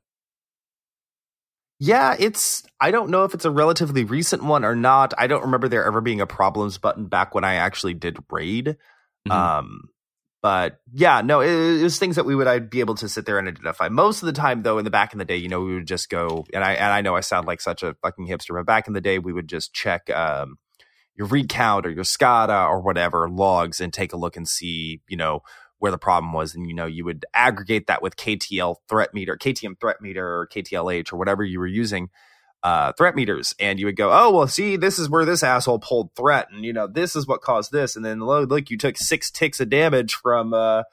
[1.80, 2.64] Yeah, it's.
[2.80, 5.14] I don't know if it's a relatively recent one or not.
[5.18, 8.78] I don't remember there ever being a problems button back when I actually did raid.
[9.28, 9.32] Mhm.
[9.32, 9.90] Um,
[10.42, 13.26] but yeah, no, it, it was things that we would I'd be able to sit
[13.26, 13.90] there and identify.
[13.90, 15.88] Most of the time, though, in the back in the day, you know, we would
[15.88, 18.66] just go and I and I know I sound like such a fucking hipster, but
[18.66, 20.58] back in the day, we would just check um,
[21.16, 25.18] your recount or your Skada or whatever logs and take a look and see, you
[25.18, 25.42] know,
[25.78, 29.38] where the problem was, and you know, you would aggregate that with KTL threat meter,
[29.38, 32.10] KTM threat meter, or KTLH or whatever you were using
[32.64, 35.80] uh, threat meters, and you would go, "Oh, well, see, this is where this asshole
[35.80, 38.98] pulled threat, and you know, this is what caused this." And then look, you took
[38.98, 40.84] six ticks of damage from uh,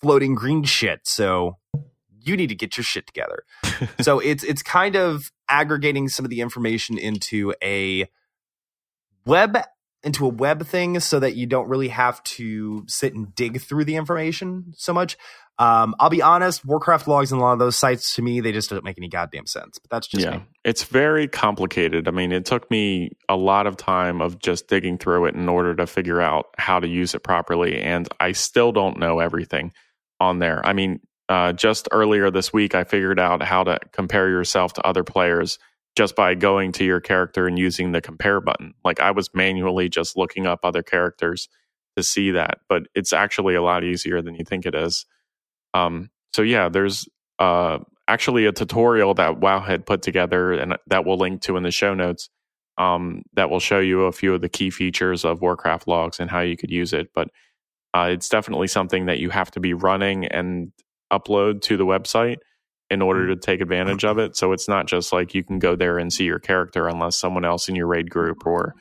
[0.00, 1.56] floating green shit, so
[2.22, 3.44] you need to get your shit together.
[4.00, 8.08] so it's it's kind of aggregating some of the information into a
[9.26, 9.58] web
[10.02, 13.84] into a web thing so that you don't really have to sit and dig through
[13.84, 15.16] the information so much.
[15.58, 18.50] Um, I'll be honest, Warcraft logs and a lot of those sites to me, they
[18.50, 19.78] just don't make any goddamn sense.
[19.78, 20.44] But that's just yeah, me.
[20.64, 22.08] it's very complicated.
[22.08, 25.50] I mean, it took me a lot of time of just digging through it in
[25.50, 29.72] order to figure out how to use it properly, and I still don't know everything
[30.18, 30.64] on there.
[30.64, 34.86] I mean, uh, just earlier this week, I figured out how to compare yourself to
[34.86, 35.58] other players
[35.96, 38.74] just by going to your character and using the compare button.
[38.84, 41.48] Like I was manually just looking up other characters
[41.96, 45.04] to see that, but it's actually a lot easier than you think it is.
[45.74, 51.18] Um, so yeah, there's uh, actually a tutorial that Wowhead put together and that we'll
[51.18, 52.30] link to in the show notes.
[52.78, 56.30] Um, that will show you a few of the key features of Warcraft logs and
[56.30, 57.08] how you could use it.
[57.14, 57.28] But
[57.92, 60.72] uh, it's definitely something that you have to be running and
[61.12, 62.38] upload to the website
[62.90, 64.36] in order to take advantage of it.
[64.36, 67.44] So it's not just like you can go there and see your character unless someone
[67.44, 68.74] else in your raid group or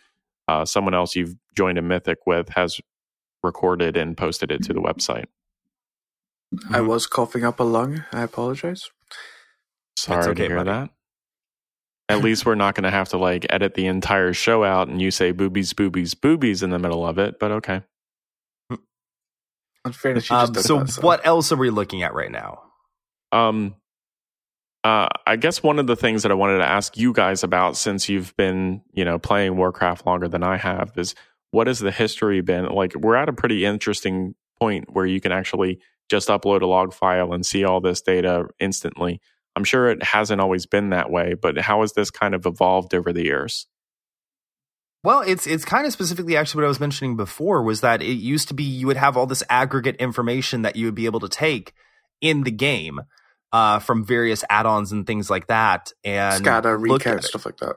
[0.47, 2.79] uh, someone else you've joined a mythic with has
[3.43, 5.25] recorded and posted it to the website.
[6.71, 8.03] I was coughing up a lung.
[8.11, 8.89] I apologize.
[9.97, 10.69] Sorry okay, to hear buddy.
[10.69, 10.89] that.
[12.09, 14.99] At least we're not going to have to like edit the entire show out and
[15.01, 17.39] you say boobies, boobies, boobies in the middle of it.
[17.39, 17.83] But okay.
[19.85, 22.63] In fairness, Um, so, that, what else are we looking at right now?
[23.31, 23.75] Um,
[24.83, 27.75] uh, I guess one of the things that I wanted to ask you guys about,
[27.75, 31.15] since you've been, you know, playing Warcraft longer than I have, is
[31.51, 32.65] what has the history been?
[32.67, 36.93] Like, we're at a pretty interesting point where you can actually just upload a log
[36.93, 39.19] file and see all this data instantly.
[39.55, 42.93] I'm sure it hasn't always been that way, but how has this kind of evolved
[42.93, 43.67] over the years?
[45.03, 48.15] Well, it's it's kind of specifically actually what I was mentioning before was that it
[48.15, 51.21] used to be you would have all this aggregate information that you would be able
[51.21, 51.73] to take
[52.21, 53.01] in the game
[53.51, 57.75] uh, from various add-ons and things like that, and Skada, look at stuff like that.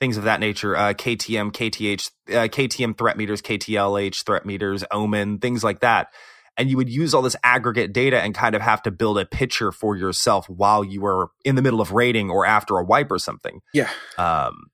[0.00, 0.76] things of that nature.
[0.76, 6.08] Uh, KTM, KTH, uh, KTM threat meters, KTLH threat meters, Omen, things like that.
[6.56, 9.24] And you would use all this aggregate data and kind of have to build a
[9.24, 13.12] picture for yourself while you were in the middle of raiding or after a wipe
[13.12, 13.60] or something.
[13.72, 13.88] Yeah.
[14.16, 14.66] Um,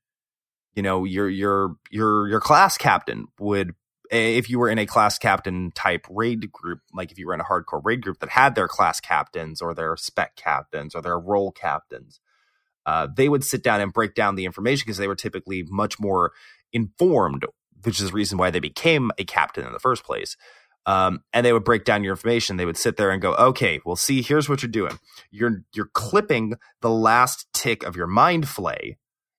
[0.74, 3.74] you know, your your your your class captain would
[4.10, 7.40] if you were in a class captain type raid group, like if you were in
[7.40, 11.18] a hardcore raid group that had their class captains or their spec captains or their
[11.18, 12.20] role captains,
[12.86, 15.98] uh, they would sit down and break down the information because they were typically much
[15.98, 16.32] more
[16.72, 17.44] informed,
[17.82, 20.36] which is the reason why they became a captain in the first place.
[20.86, 22.58] Um, and they would break down your information.
[22.58, 24.98] They would sit there and go, "Okay, well, see, here's what you're doing.
[25.30, 28.98] You're you're clipping the last tick of your mind flay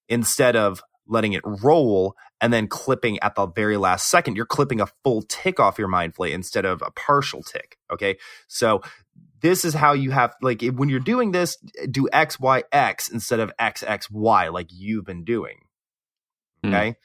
[0.10, 4.36] instead of letting it roll and then clipping at the very last second.
[4.36, 7.78] You're clipping a full tick off your mind flay instead of a partial tick.
[7.92, 8.82] Okay, so
[9.42, 11.58] this is how you have like when you're doing this,
[11.90, 15.58] do X Y X instead of X X Y like you've been doing.
[16.64, 16.74] Hmm.
[16.74, 16.96] Okay.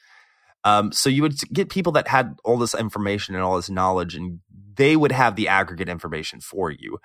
[0.63, 4.15] Um, so you would get people that had all this information and all this knowledge,
[4.15, 4.41] and
[4.75, 6.99] they would have the aggregate information for you.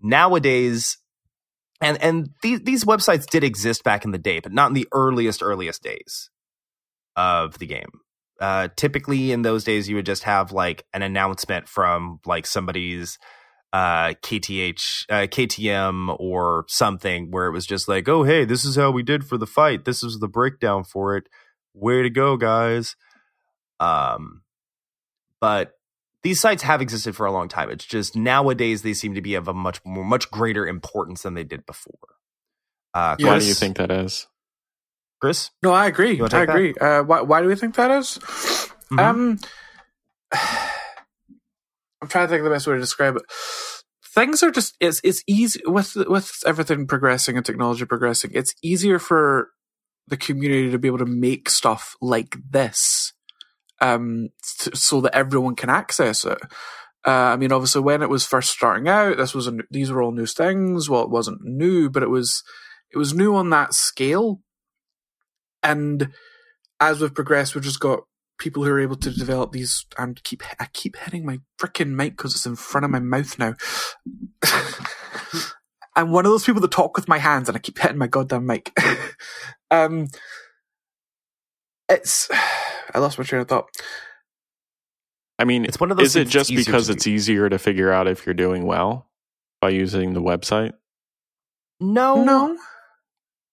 [0.00, 0.98] Nowadays,
[1.80, 4.88] and and these these websites did exist back in the day, but not in the
[4.92, 6.30] earliest earliest days
[7.16, 7.88] of the game.
[8.40, 13.18] Uh, typically, in those days, you would just have like an announcement from like somebody's
[13.72, 18.76] uh, KTH, uh, KTM, or something where it was just like, "Oh, hey, this is
[18.76, 19.84] how we did for the fight.
[19.84, 21.24] This is the breakdown for it.
[21.74, 22.94] Way to go, guys!"
[23.80, 24.42] Um,
[25.40, 25.72] but
[26.22, 27.70] these sites have existed for a long time.
[27.70, 31.34] It's just nowadays they seem to be of a much more, much greater importance than
[31.34, 32.16] they did before.
[32.94, 33.28] Uh, Yeah.
[33.28, 34.26] Why do you think that is?
[35.20, 35.50] Chris?
[35.62, 36.20] No, I agree.
[36.20, 36.74] I agree.
[36.74, 38.18] Uh, why, why do we think that is?
[38.92, 38.98] Mhm.
[38.98, 39.38] Um,
[42.02, 43.22] I'm trying to think of the best way to describe it.
[44.14, 48.30] Things are just it's it's easy with with everything progressing and technology progressing.
[48.34, 49.50] It's easier for
[50.08, 53.12] the community to be able to make stuff like this,
[53.80, 56.38] um, t- so that everyone can access it.
[57.06, 60.02] Uh, I mean, obviously, when it was first starting out, this was a, these were
[60.02, 60.88] all new things.
[60.88, 62.42] Well, it wasn't new, but it was
[62.92, 64.40] it was new on that scale.
[65.66, 66.12] And
[66.80, 68.00] as we've progressed, we've just got
[68.38, 69.84] people who are able to develop these.
[69.98, 73.38] I'm keep I keep hitting my freaking mic because it's in front of my mouth
[73.38, 73.54] now.
[75.96, 78.06] I'm one of those people that talk with my hands, and I keep hitting my
[78.06, 78.72] goddamn mic.
[79.70, 80.06] um,
[81.88, 82.30] it's
[82.94, 83.68] I lost my train of thought.
[85.38, 87.10] I mean, It's one of those is it just that's because it's do.
[87.10, 89.10] easier to figure out if you're doing well
[89.60, 90.72] by using the website?
[91.78, 92.56] No, No,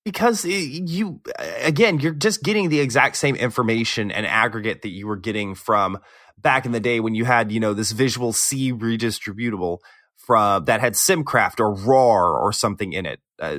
[0.04, 5.18] because you again you're just getting the exact same information and aggregate that you were
[5.18, 5.98] getting from
[6.38, 9.78] back in the day when you had you know this visual c redistributable
[10.18, 13.58] from that had simcraft or rar or something in it uh,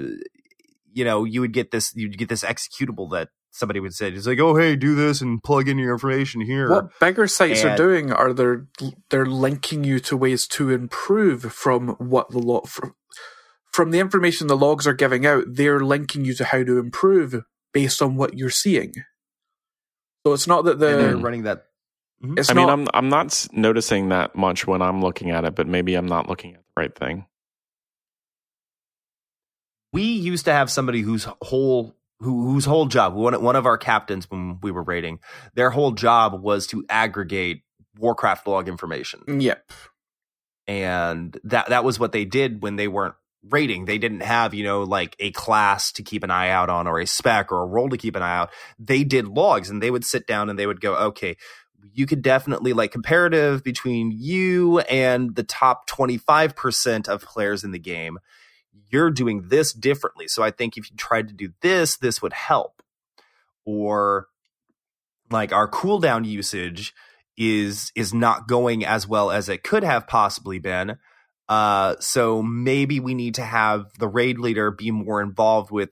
[0.93, 4.27] you know you would get this you'd get this executable that somebody would say, "It's
[4.27, 7.77] like, oh hey, do this and plug in your information here." What bigger sites are
[7.77, 8.67] doing are they're
[9.11, 12.69] they're linking you to ways to improve from what the log
[13.75, 15.45] from, from the information the logs are giving out.
[15.47, 18.95] They're linking you to how to improve based on what you're seeing.
[20.27, 21.67] So it's not that and they're running that.
[22.23, 22.39] Mhm.
[22.39, 25.55] it's I not mean, I'm I'm not noticing that much when I'm looking at it,
[25.55, 27.27] but maybe I'm not looking at the right thing.
[29.93, 33.77] we used to have somebody whose whole who, whose whole job one, one of our
[33.77, 35.19] captains when we were raiding
[35.55, 37.63] their whole job was to aggregate
[37.99, 39.71] warcraft log information yep.
[40.67, 43.15] and that that was what they did when they weren't
[43.51, 46.87] raiding they didn't have you know like a class to keep an eye out on
[46.87, 48.51] or a spec or a role to keep an eye out.
[48.79, 51.37] They did logs and they would sit down and they would go okay
[51.93, 57.79] you could definitely like comparative between you and the top 25% of players in the
[57.79, 58.19] game
[58.91, 60.29] you're doing this differently.
[60.29, 62.83] So i think if you tried to do this this would help.
[63.67, 64.29] Or
[65.31, 66.95] like our cooldown usage
[67.37, 70.99] is is not going as well as it could have possibly been
[71.49, 75.91] uh so maybe we need to have the raid leader be more involved with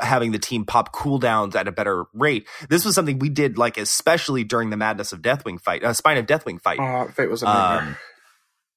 [0.00, 3.76] having the team pop cooldowns at a better rate this was something we did like
[3.76, 7.28] especially during the madness of deathwing fight uh, spine of deathwing fight Oh, if it
[7.30, 7.88] was a nightmare.
[7.90, 7.96] um,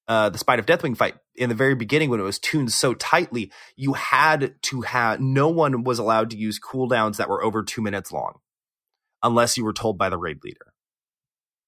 [0.08, 2.94] uh, the Spine of Deathwing fight in the very beginning when it was tuned so
[2.94, 7.64] tightly, you had to have no one was allowed to use cooldowns that were over
[7.64, 8.34] two minutes long,
[9.24, 10.74] unless you were told by the raid leader,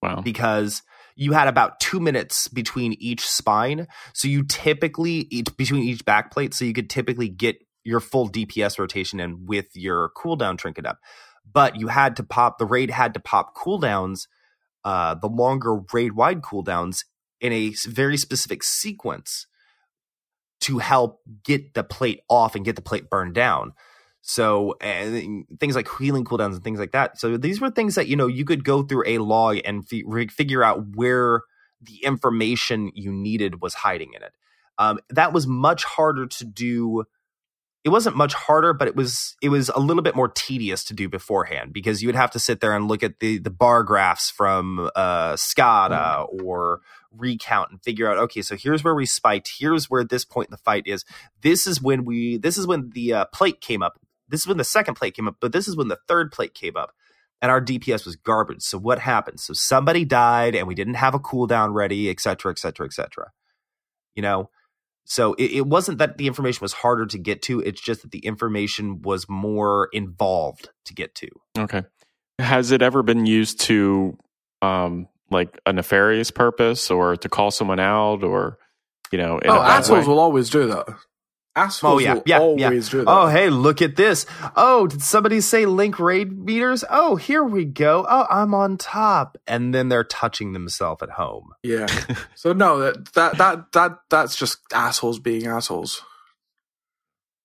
[0.04, 0.22] Wow.
[0.22, 0.84] because
[1.18, 3.88] you had about two minutes between each spine.
[4.14, 8.78] So you typically each, between each backplate, so you could typically get your full DPS
[8.78, 11.00] rotation in with your cooldown trinket up.
[11.52, 14.28] But you had to pop the raid had to pop cooldowns,
[14.86, 17.00] uh, the longer raid wide cooldowns
[17.42, 19.48] in a very specific sequence
[20.62, 23.74] to help get the plate off and get the plate burned down.
[24.30, 27.18] So and things like healing cooldowns and things like that.
[27.18, 30.28] So these were things that you know you could go through a log and fi-
[30.28, 31.44] figure out where
[31.82, 34.34] the information you needed was hiding in it.
[34.78, 37.06] Um, that was much harder to do.
[37.86, 40.94] It wasn't much harder, but it was it was a little bit more tedious to
[40.94, 43.82] do beforehand because you would have to sit there and look at the the bar
[43.84, 46.82] graphs from uh, Skada or
[47.18, 50.52] recount and figure out okay so here's where we spiked here's where this point in
[50.52, 51.04] the fight is
[51.42, 53.98] this is when we this is when the uh, plate came up
[54.30, 56.54] this is when the second plate came up but this is when the third plate
[56.54, 56.92] came up
[57.42, 61.14] and our dps was garbage so what happened so somebody died and we didn't have
[61.14, 63.32] a cooldown ready et cetera et cetera et cetera
[64.16, 64.50] you know
[65.10, 68.12] so it, it wasn't that the information was harder to get to it's just that
[68.12, 71.84] the information was more involved to get to Okay.
[72.40, 74.18] Has it ever been used to
[74.62, 78.58] um like a nefarious purpose or to call someone out or
[79.12, 80.14] you know in oh, assholes way?
[80.14, 80.88] will always do that.
[81.58, 82.68] Assholes Oh, yeah, yeah, yeah.
[82.68, 83.06] always do that.
[83.08, 84.28] Oh, hey, look at this.
[84.56, 86.84] Oh, did somebody say link raid meters?
[86.90, 88.06] Oh, here we go.
[88.08, 89.38] Oh, I'm on top.
[89.48, 91.54] And then they're touching themselves at home.
[91.64, 91.88] Yeah.
[92.36, 96.04] so no, that that that that that's just assholes being assholes.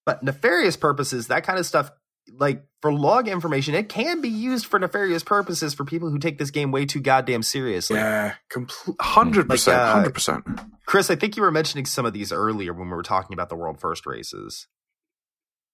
[0.05, 1.91] But nefarious purposes, that kind of stuff,
[2.31, 6.39] like for log information, it can be used for nefarious purposes for people who take
[6.39, 7.97] this game way too goddamn seriously.
[7.97, 10.45] Yeah, complete hundred percent, uh, hundred percent.
[10.87, 13.49] Chris, I think you were mentioning some of these earlier when we were talking about
[13.49, 14.67] the world first races.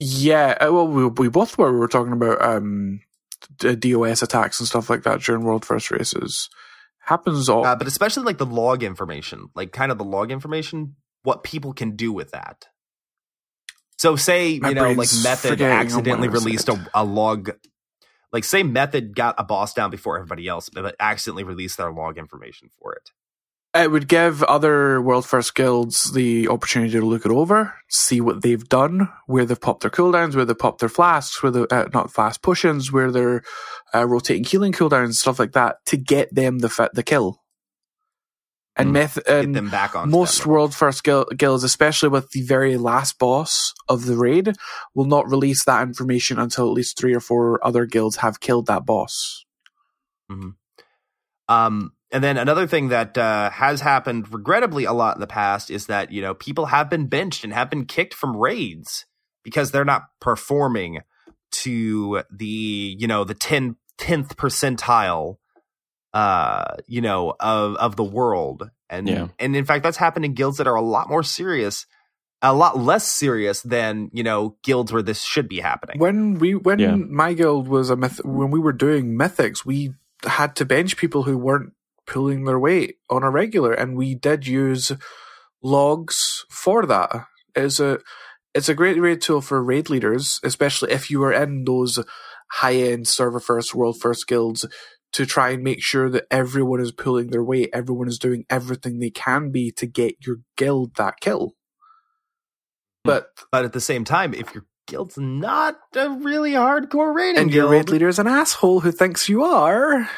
[0.00, 1.72] Yeah, uh, well, we we both were.
[1.72, 3.00] We were talking about um,
[3.58, 6.48] DOS attacks and stuff like that during World First races.
[7.00, 7.64] Happens all.
[7.64, 11.72] Uh, but especially like the log information, like kind of the log information, what people
[11.72, 12.66] can do with that.
[13.98, 17.50] So say, My you know, like Method forgetting on what accidentally released a, a log
[18.32, 22.18] like say Method got a boss down before everybody else, but accidentally released their log
[22.18, 23.10] information for it.
[23.74, 28.42] it would give other World First guilds the opportunity to look it over, see what
[28.42, 31.88] they've done, where they've popped their cooldowns, where they've popped their flasks, where they uh,
[31.92, 33.42] not fast push-ins, where they're
[33.94, 37.42] uh, rotating healing cooldowns, stuff like that, to get them the the kill.
[38.78, 42.76] And meth Get and them back on most world first guilds, especially with the very
[42.76, 44.54] last boss of the raid,
[44.94, 48.66] will not release that information until at least three or four other guilds have killed
[48.66, 49.44] that boss.
[51.48, 55.70] Um, and then another thing that uh, has happened regrettably a lot in the past
[55.70, 59.06] is that you know people have been benched and have been kicked from raids
[59.42, 61.00] because they're not performing
[61.50, 65.36] to the you know the 10, 10th percentile
[66.18, 67.22] uh you know
[67.54, 68.60] of of the world
[68.90, 69.28] and Yeah.
[69.38, 71.86] and in fact that's happened in guilds that are a lot more serious
[72.40, 76.50] a lot less serious than you know guilds where this should be happening When we
[76.66, 76.96] when Yeah.
[76.96, 79.78] my guild was a myth, when we were doing mythics, we
[80.38, 81.72] had to bench people who weren't
[82.06, 84.86] pulling their weight on a regular, and we did use
[85.62, 87.10] logs for that.
[87.54, 87.98] It's a
[88.54, 91.98] it's a great raid tool for raid leaders, especially if you are in those
[92.52, 94.64] high end server first, world first guilds
[95.12, 98.98] to try and make sure that everyone is pulling their weight, everyone is doing everything
[98.98, 101.54] they can be to get your guild that kill.
[103.04, 103.10] Hmm.
[103.10, 107.50] But but at the same time, if your guild's not a really hardcore raiding and
[107.50, 110.08] guild, your raid leader is an asshole who thinks you are,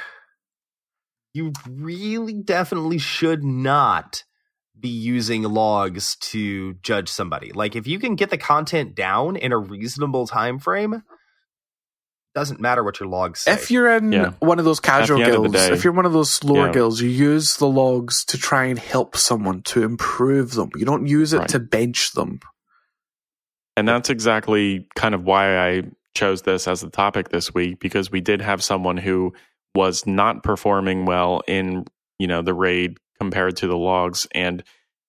[1.33, 4.25] you really definitely should not
[4.79, 7.53] be using logs to judge somebody.
[7.53, 11.03] Like if you can get the content down in a reasonable time frame,
[12.35, 13.53] doesn't matter what your logs say.
[13.53, 14.33] If you're in Yeah.
[14.39, 16.43] one of those casual the end of the guilds, day, if you're one of those
[16.45, 16.73] lower yeah.
[16.73, 20.71] guilds, you use the logs to try and help someone to improve them.
[20.77, 21.49] You don't use it Right.
[21.49, 22.41] to bench them.
[23.77, 25.83] And that's exactly kind of why I
[26.15, 29.33] chose this as the topic this week because we did have someone who
[29.75, 31.85] was not performing well in,
[32.19, 34.63] you know, the raid compared to the logs and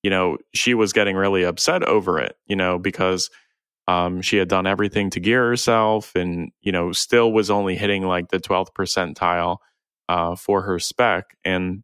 [0.03, 3.29] you know, she was getting really upset over it, you know, because
[3.87, 8.03] um, she had done everything to gear herself and, you know, still was only hitting
[8.03, 9.57] like the 12th percentile
[10.07, 11.83] uh, for her spec and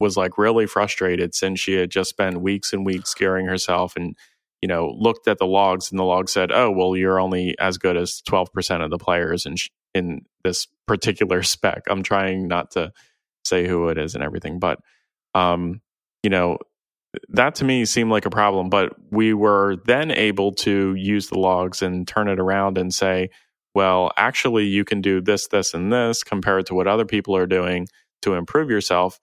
[0.00, 4.16] was like really frustrated since she had just spent weeks and weeks gearing herself and,
[4.62, 7.78] you know, looked at the logs and the log said, oh, well, you're only as
[7.78, 11.82] good as 12% of the players in, sh- in this particular spec.
[11.88, 12.92] I'm trying not to
[13.44, 14.78] say who it is and everything, but,
[15.34, 15.80] um,
[16.22, 16.58] you know,
[17.30, 21.38] that to me seemed like a problem, but we were then able to use the
[21.38, 23.30] logs and turn it around and say,
[23.74, 27.46] well, actually, you can do this, this, and this compared to what other people are
[27.46, 27.86] doing
[28.22, 29.20] to improve yourself.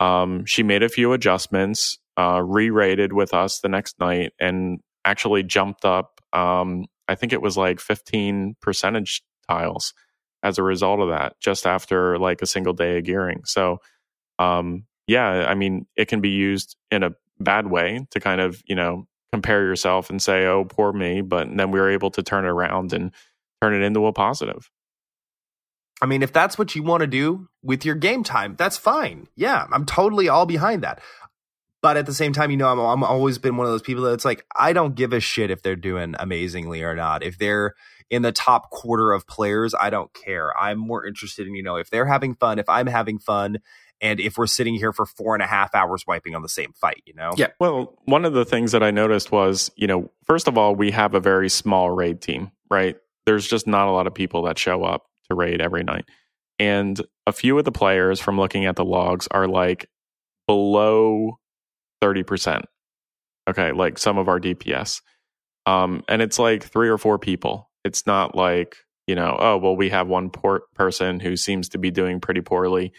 [0.00, 4.80] Um, she made a few adjustments, uh, re rated with us the next night, and
[5.04, 6.20] actually jumped up.
[6.32, 9.94] Um, I think it was like 15 percentage tiles
[10.42, 13.42] as a result of that, just after like a single day of gearing.
[13.44, 13.78] So,
[14.38, 18.62] um, yeah, I mean, it can be used in a bad way to kind of,
[18.66, 21.20] you know, compare yourself and say, oh, poor me.
[21.20, 23.12] But then we were able to turn it around and
[23.60, 24.70] turn it into a positive.
[26.00, 29.28] I mean, if that's what you want to do with your game time, that's fine.
[29.34, 31.00] Yeah, I'm totally all behind that.
[31.82, 34.04] But at the same time, you know, I'm, I'm always been one of those people
[34.04, 37.22] that's like, I don't give a shit if they're doing amazingly or not.
[37.22, 37.74] If they're
[38.10, 40.56] in the top quarter of players, I don't care.
[40.58, 43.58] I'm more interested in, you know, if they're having fun, if I'm having fun,
[44.00, 46.72] and if we're sitting here for four and a half hours wiping on the same
[46.74, 47.32] fight, you know?
[47.36, 47.48] Yeah.
[47.58, 50.90] Well, one of the things that I noticed was, you know, first of all, we
[50.90, 52.96] have a very small raid team, right?
[53.24, 56.04] There's just not a lot of people that show up to raid every night.
[56.58, 59.88] And a few of the players from looking at the logs are like
[60.46, 61.38] below
[62.02, 62.64] 30%.
[63.48, 65.00] Okay, like some of our DPS.
[65.66, 67.70] Um, and it's like three or four people.
[67.84, 68.76] It's not like,
[69.06, 72.40] you know, oh, well, we have one poor person who seems to be doing pretty
[72.40, 72.92] poorly,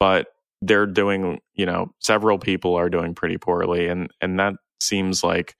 [0.00, 0.26] but
[0.62, 3.88] they're doing, you know, several people are doing pretty poorly.
[3.88, 5.54] And, and that seems like,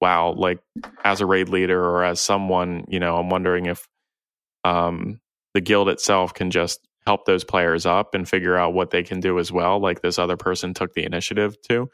[0.00, 0.60] wow, like
[1.02, 3.88] as a raid leader or as someone, you know, I'm wondering if
[4.62, 5.20] um,
[5.54, 9.20] the guild itself can just help those players up and figure out what they can
[9.20, 11.88] do as well, like this other person took the initiative to,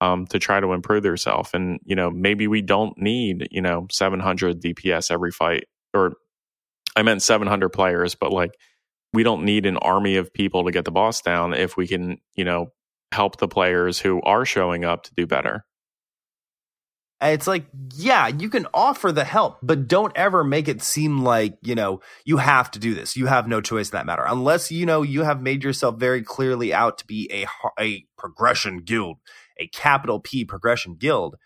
[0.00, 1.50] um, to try to improve themselves.
[1.52, 6.14] And you know, maybe we don't need you know 700 DPS every fight, or
[6.96, 8.52] I meant 700 players, but like
[9.12, 12.18] we don't need an army of people to get the boss down if we can,
[12.34, 12.72] you know,
[13.12, 15.64] help the players who are showing up to do better.
[17.22, 21.58] It's like, yeah, you can offer the help, but don't ever make it seem like,
[21.60, 23.14] you know, you have to do this.
[23.14, 24.24] You have no choice in that matter.
[24.26, 27.46] Unless, you know, you have made yourself very clearly out to be a,
[27.78, 29.18] a progression guild,
[29.58, 31.36] a capital P progression guild.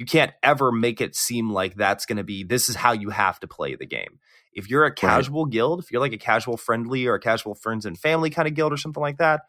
[0.00, 3.10] You can't ever make it seem like that's going to be, this is how you
[3.10, 4.18] have to play the game.
[4.50, 7.84] If you're a casual guild, if you're like a casual friendly or a casual friends
[7.84, 9.42] and family kind of guild or something like that,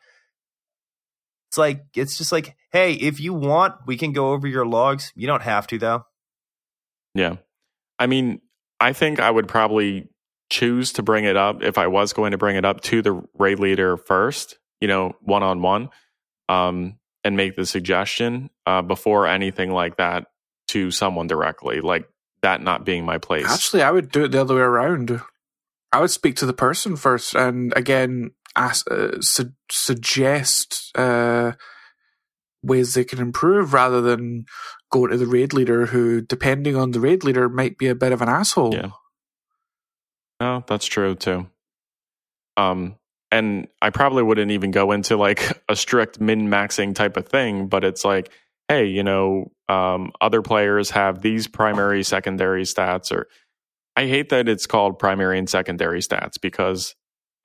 [1.49, 5.13] it's like it's just like, hey, if you want, we can go over your logs.
[5.15, 6.05] You don't have to though.
[7.15, 7.37] Yeah.
[7.97, 8.41] I mean,
[8.81, 10.09] I think I would probably
[10.49, 13.23] choose to bring it up if I was going to bring it up to the
[13.39, 15.91] raid leader first, you know, one on one,
[16.49, 20.27] um, and make the suggestion uh, before anything like that
[20.71, 22.07] to someone directly, like
[22.41, 23.45] that not being my place.
[23.47, 25.21] Actually, I would do it the other way around.
[25.91, 31.53] I would speak to the person first, and again, ask, uh, su- suggest uh,
[32.63, 34.45] ways they can improve, rather than
[34.91, 38.11] go to the raid leader, who, depending on the raid leader, might be a bit
[38.11, 38.73] of an asshole.
[38.73, 38.91] Yeah.
[40.39, 41.47] No, that's true too.
[42.57, 42.95] Um,
[43.31, 47.67] and I probably wouldn't even go into like a strict min maxing type of thing,
[47.67, 48.31] but it's like,
[48.67, 53.27] hey, you know, um, other players have these primary, secondary stats, or
[53.95, 56.93] I hate that it's called primary and secondary stats because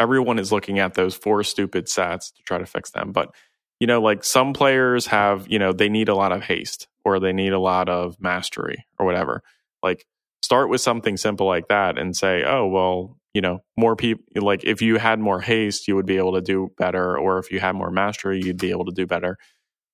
[0.01, 3.13] everyone is looking at those four stupid stats to try to fix them.
[3.13, 3.33] But,
[3.79, 7.21] you know, like some players have, you know, they need a lot of haste or
[7.21, 9.43] they need a lot of mastery or whatever.
[9.83, 10.05] Like
[10.43, 14.65] start with something simple like that and say, oh, well, you know, more people, like
[14.65, 17.17] if you had more haste, you would be able to do better.
[17.17, 19.39] Or if you had more mastery, you'd be able to do better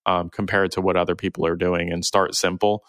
[0.06, 2.82] um, compared to what other people are doing and start simple.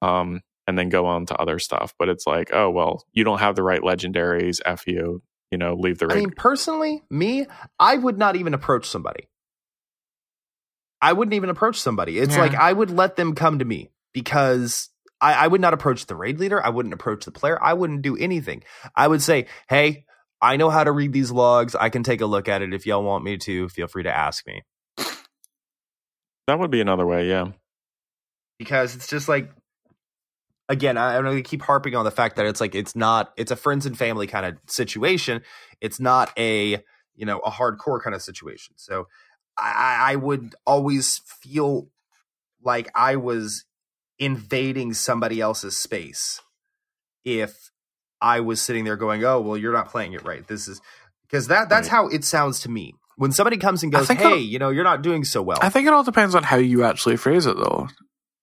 [0.00, 1.92] Um, and then go on to other stuff.
[1.98, 5.74] But it's like, oh, well, you don't have the right legendaries, F you, you know,
[5.74, 7.46] leave the I mean, personally, me,
[7.78, 9.28] I would not even approach somebody.
[11.00, 12.18] I wouldn't even approach somebody.
[12.18, 12.40] It's Yeah.
[12.40, 14.88] like I would let them come to me because
[15.20, 16.64] I, I would not approach the raid leader.
[16.64, 17.58] I wouldn't approach the player.
[17.60, 18.62] I wouldn't do anything.
[18.94, 20.04] I would say, hey,
[20.40, 21.74] I know how to read these logs.
[21.74, 22.72] I can take a look at it.
[22.72, 24.62] If y'all want me to, feel free to ask me.
[26.46, 27.28] That would be another way.
[27.28, 27.48] Yeah.
[28.58, 29.50] because it's just like
[30.68, 33.32] again I, i'm going to keep harping on the fact that it's like it's not
[33.36, 35.42] it's a friends and family kind of situation
[35.80, 36.82] it's not a
[37.14, 39.08] you know a hardcore kind of situation so
[39.58, 41.88] i i would always feel
[42.62, 43.64] like i was
[44.18, 46.40] invading somebody else's space
[47.24, 47.70] if
[48.20, 50.80] i was sitting there going oh well you're not playing it right this is
[51.22, 51.96] because that that's Right.
[51.96, 55.02] how it sounds to me when somebody comes and goes hey you know you're not
[55.02, 57.88] doing so well I think it all depends on how you actually phrase it, though.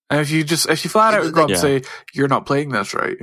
[0.10, 1.56] And if you just if you flat out go up and Yeah.
[1.58, 1.82] say
[2.14, 3.18] you're not playing this right,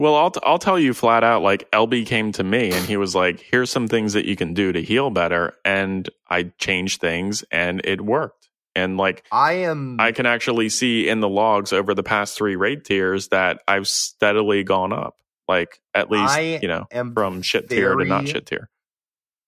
[0.00, 2.96] Well, I'll, t- I'll tell you flat out, like LB came to me and he
[2.96, 5.54] was like, here's some things that you can do to heal better.
[5.64, 8.48] And I changed things and it worked.
[8.74, 12.56] And like, i am I can actually see in the logs over the past three
[12.56, 15.14] raid tiers that I've steadily gone up.
[15.46, 18.68] Like at least, I you know, from shit tier to not shit tier.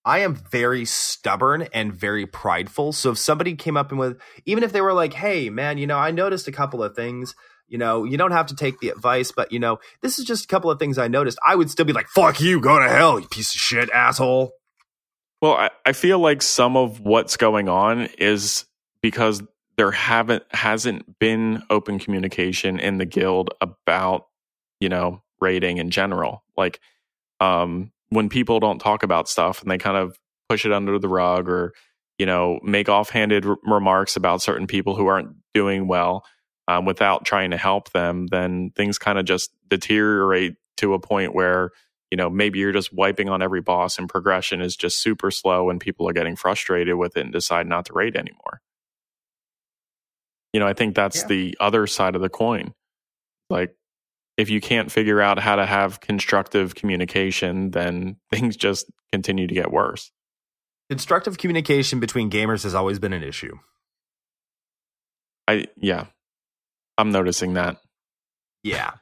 [0.06, 2.92] I am very stubborn and very prideful.
[2.92, 5.86] So if somebody came up and with, even if they were like, "Hey, man, you
[5.88, 7.34] know, I noticed a couple of things.
[7.66, 10.44] You know, you don't have to take the advice, but you know, this is just
[10.44, 12.88] a couple of things I noticed." I would still be like, "Fuck you, go to
[12.88, 14.52] hell, you piece of shit, asshole."
[15.42, 18.64] Well, I, I feel like some of what's going on is
[19.02, 19.42] because
[19.76, 24.28] there haven't hasn't been open communication in the guild about
[24.78, 26.44] you know raiding in general.
[26.56, 26.78] Like
[27.40, 30.18] um, when people don't talk about stuff and they kind of
[30.48, 31.72] push it under the rug or
[32.18, 36.24] you know make offhanded r- remarks about certain people who aren't doing well
[36.68, 41.34] um, without trying to help them, then things kind of just deteriorate to a point
[41.34, 41.70] where
[42.10, 45.70] you know maybe you're just wiping on every boss and progression is just super slow
[45.70, 48.60] and people are getting frustrated with it and decide not to raid anymore
[50.52, 51.26] you know i think that's Yeah.
[51.28, 52.72] the other side of the coin
[53.50, 53.74] like
[54.36, 59.54] if you can't figure out how to have constructive communication then things just continue to
[59.54, 60.10] get worse.
[60.90, 63.56] Constructive communication between gamers has always been an issue.
[65.48, 66.06] i yeah.
[66.98, 67.76] I'm noticing that.
[68.62, 68.92] Yeah,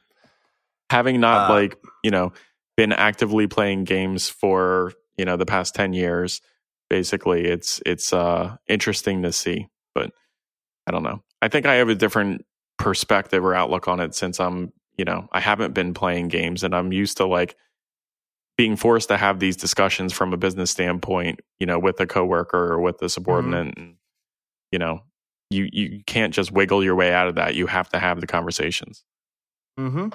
[0.89, 2.33] having not Uh, like you know
[2.77, 6.41] been actively playing games for you know the past 10 years
[6.89, 10.11] basically it's it's uh interesting to see but
[10.87, 11.21] i don't know.
[11.41, 12.45] I think i have a different
[12.77, 16.75] perspective or outlook on it since i'm you know i haven't been playing games and
[16.75, 17.55] i'm used to like
[18.57, 22.73] being forced to have these discussions from a business standpoint you know with a coworker
[22.73, 23.95] or with a subordinate and
[24.71, 25.01] you know
[25.49, 28.27] you you can't just wiggle your way out of that you have to have the
[28.27, 29.03] conversations
[29.79, 30.07] mm-hmm.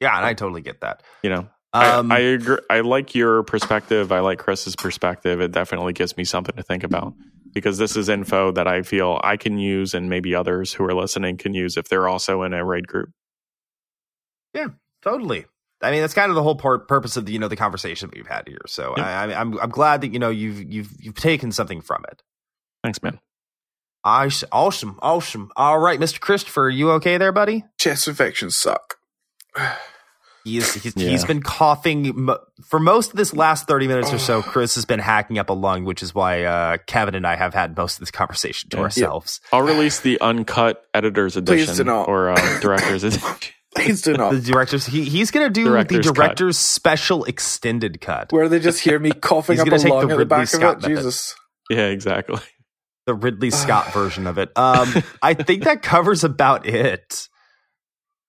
[0.00, 1.02] Yeah, and I totally get that.
[1.22, 2.58] you know Um, I, I agree.
[2.70, 4.12] I like your perspective.
[4.12, 5.40] I like Chris's perspective.
[5.40, 7.14] It definitely gives me something to think about
[7.52, 10.94] because this is info that I feel I can use, and maybe others who are
[10.94, 13.10] listening can use if they're also in a raid group.
[14.54, 14.68] Yeah,
[15.02, 15.46] totally.
[15.82, 18.08] I mean, that's kind of the whole part, purpose of the you know the conversation
[18.08, 18.62] that we've had here.
[18.66, 19.04] So Yep.
[19.06, 22.22] I, I, I'm I'm glad that you know you've you've you've taken something from it.
[22.82, 23.18] Thanks, man.
[24.04, 25.50] I awesome, awesome.
[25.56, 26.20] All right, Mr.
[26.20, 27.64] Christopher, you okay there, buddy?
[27.78, 28.96] chest infections suck.
[30.44, 31.08] He's he's, Yeah.
[31.08, 32.28] he's been coughing
[32.66, 34.42] for most of this last thirty minutes or so.
[34.52, 37.54] Chris has been hacking up a lung, which is why uh, Kevin and I have
[37.54, 38.82] had most of this conversation to Yeah.
[38.84, 39.40] ourselves.
[39.52, 42.08] I'll release the uncut editor's Please edition do not.
[42.08, 43.28] or uh, director's edition.
[43.76, 46.14] Please do The director's he, he's gonna do Director's the cut.
[46.14, 48.32] director's special extended cut.
[48.32, 50.46] Where they just hear me coughing He's up a take lung the at the back
[50.48, 50.88] Scott of it.
[50.88, 50.96] method.
[50.96, 51.34] Jesus.
[51.70, 52.40] yeah, exactly.
[53.06, 54.50] the Ridley Scott version of it.
[54.56, 57.28] Um, I think that covers about it.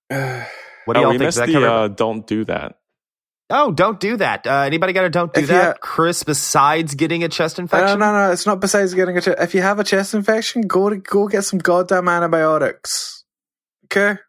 [0.08, 1.26] What do oh, y'all we think?
[1.28, 1.66] missed that the cover?
[1.68, 2.78] uh, don't do that.
[3.50, 4.46] oh, don't do that.
[4.46, 5.76] Uh, anybody got a don't do If that?
[5.76, 8.32] you- Chris, besides getting a chest no, infection, no, no.
[8.32, 9.38] It's not besides getting a chest.
[9.40, 13.24] If you have a chest infection, go to go get some goddamn antibiotics.
[13.86, 14.20] Okay.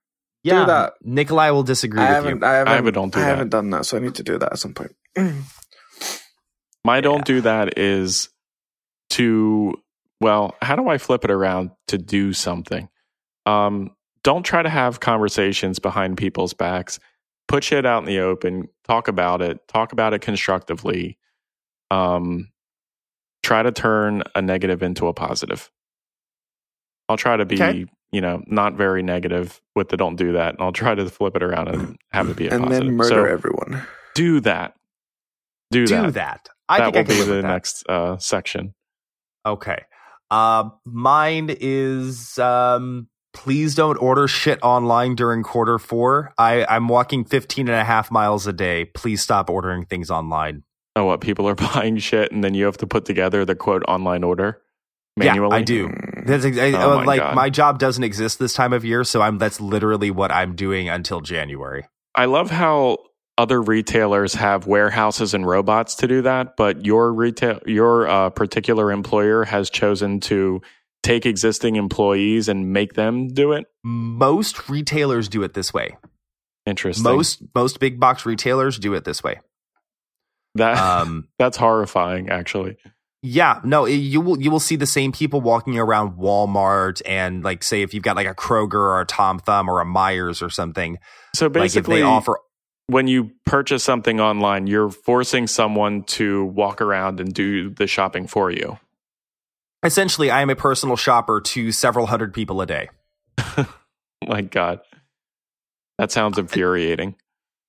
[0.43, 0.93] Yeah, that.
[1.01, 2.45] Nikolai will disagree I with haven't, you.
[2.47, 2.71] I haven't.
[2.71, 3.27] I haven't- don't do I that.
[3.29, 4.91] haven't done that, so I need to do that at some point.
[6.83, 8.29] My don't do that is
[9.11, 9.73] to
[10.21, 12.89] well, how do I flip it around to do something?
[13.45, 13.91] Um,
[14.23, 16.99] don't try to have conversations behind people's backs.
[17.47, 18.67] Put shit out in the open.
[18.87, 19.59] Talk about it.
[19.67, 21.17] Talk about it constructively.
[21.91, 22.51] Um,
[23.43, 25.69] try to turn a negative into a positive.
[27.07, 27.85] I'll try to be Okay.
[28.11, 30.53] You know, not very negative with the don't do that.
[30.55, 32.87] And I'll try to flip it around and have it be a and positive.
[32.87, 33.83] then murder so everyone.
[34.15, 34.73] do that.
[35.71, 36.13] Do, Do that.
[36.13, 36.49] that.
[36.69, 38.73] I that think will I can be the next uh, section.
[39.45, 39.83] Okay.
[40.31, 46.33] Uh, mine is um, please don't order shit online during quarter four.
[46.37, 48.85] I, I'm walking 15 and a half miles a day.
[48.85, 50.63] Please stop ordering things online.
[50.95, 53.83] Oh, what people are buying shit, and then you have to put together the quote
[53.87, 54.61] online order
[55.15, 55.55] manually.
[55.55, 55.93] Yeah, I do.
[56.27, 57.35] That's ex- I- Oh my like God.
[57.35, 60.89] my job doesn't exist this time of year, so I'm that's literally what I'm doing
[60.89, 61.85] until January.
[62.15, 62.97] I love how
[63.37, 68.91] other retailers have warehouses and robots to do that, but your retail, your uh, particular
[68.91, 70.61] employer has chosen to
[71.03, 73.65] take existing employees and make them do it.
[73.83, 75.95] Most retailers do it this way.
[76.65, 77.03] Interesting.
[77.03, 79.39] Most most big box retailers do it this way.
[80.55, 82.77] that Um, that's horrifying, actually.
[83.23, 87.43] Yeah, no, it- you will you will see the same people walking around Walmart and
[87.43, 90.41] like say if you've got like a Kroger or a Tom Thumb or a Meijer
[90.41, 90.97] or something,
[91.35, 92.37] So like basically, they offer
[92.87, 98.27] when you purchase something online, you're forcing someone to walk around and do the shopping
[98.27, 98.77] for you.
[99.83, 102.89] essentially I am a personal shopper to several hundred people a day.
[104.23, 104.79] Oh my God,
[105.99, 107.15] that sounds infuriating.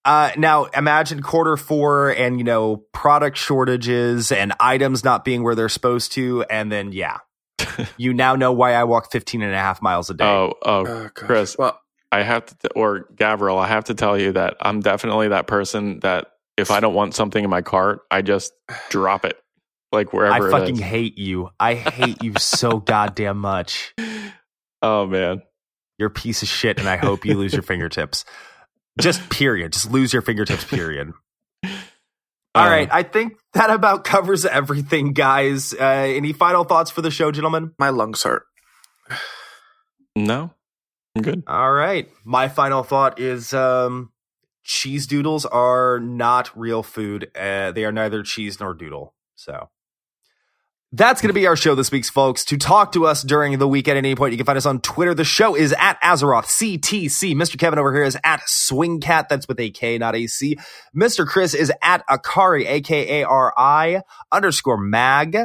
[0.05, 5.55] Uh, now imagine quarter four and you know product shortages and items not being where
[5.55, 7.19] they're supposed to, and then yeah,
[7.99, 10.25] you now know why I walk 15 and a half miles a day.
[10.25, 11.09] Oh, oh, Oh.
[11.15, 11.79] Chris, Well,
[12.11, 15.47] I have to, t- or Gavriil, I have to tell you that I'm definitely that
[15.47, 18.53] person that if I don't want something in my cart, I just
[18.89, 19.37] drop it,
[19.93, 20.81] like I wherever it fucking is.
[20.83, 21.51] hate you.
[21.61, 23.95] I hate you so goddamn much.
[24.81, 25.43] Oh man,
[25.99, 28.25] You're a piece of shit, and I hope you lose your fingertips.
[29.01, 29.73] Just period.
[29.73, 30.65] Just lose your fingertips.
[30.69, 31.13] Period.
[32.55, 35.73] All Uh, right, I think that about covers everything, guys.
[35.75, 37.73] Uh, any final thoughts for the show, gentlemen?
[37.79, 38.45] my lungs hurt.
[40.17, 40.51] No,
[41.15, 41.45] I'm good.
[41.47, 44.11] All right, my final thought is um,
[44.65, 47.31] cheese doodles are not real food.
[47.37, 49.15] Uh, they are neither cheese nor doodle.
[49.37, 49.69] So.
[50.91, 52.47] That's going to be our show this week, folks.
[52.47, 54.81] To talk to us during the week at any point, you can find us on
[54.81, 55.13] Twitter.
[55.13, 57.35] The show is at Azeroth CTC.
[57.35, 57.59] Mr.
[57.59, 59.29] Kevin over here is at Swingkat.
[59.29, 60.57] That's with a K, not a C.
[60.97, 61.27] Mr.
[61.27, 64.01] Chris is at Akari, A K A R I
[64.33, 65.37] underscore mag.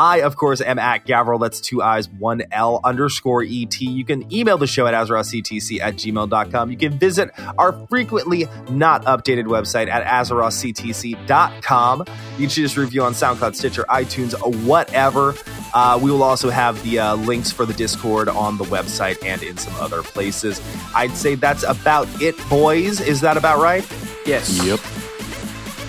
[0.00, 1.38] I, of course, am at Gavriil.
[1.38, 3.78] That's two I's, one L underscore ET.
[3.78, 6.70] You can email the show at AzerothCTC at gmail.com.
[6.70, 11.98] You can visit our frequently not updated website at AzerothCTC.com.
[12.38, 14.32] You can just review on SoundCloud, Stitcher, iTunes,
[14.64, 15.34] whatever.
[15.74, 19.42] Uh, we will also have the uh, links for the Discord on the website and
[19.42, 20.62] in some other places.
[20.94, 23.02] I'd say that's about it, boys.
[23.02, 23.86] Is that about right?
[24.24, 24.64] Yes.
[24.64, 24.80] Yep.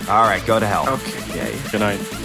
[0.10, 0.90] All right, go to hell.
[0.90, 1.54] Okay.
[1.54, 1.58] Yay.
[1.72, 2.21] Good night.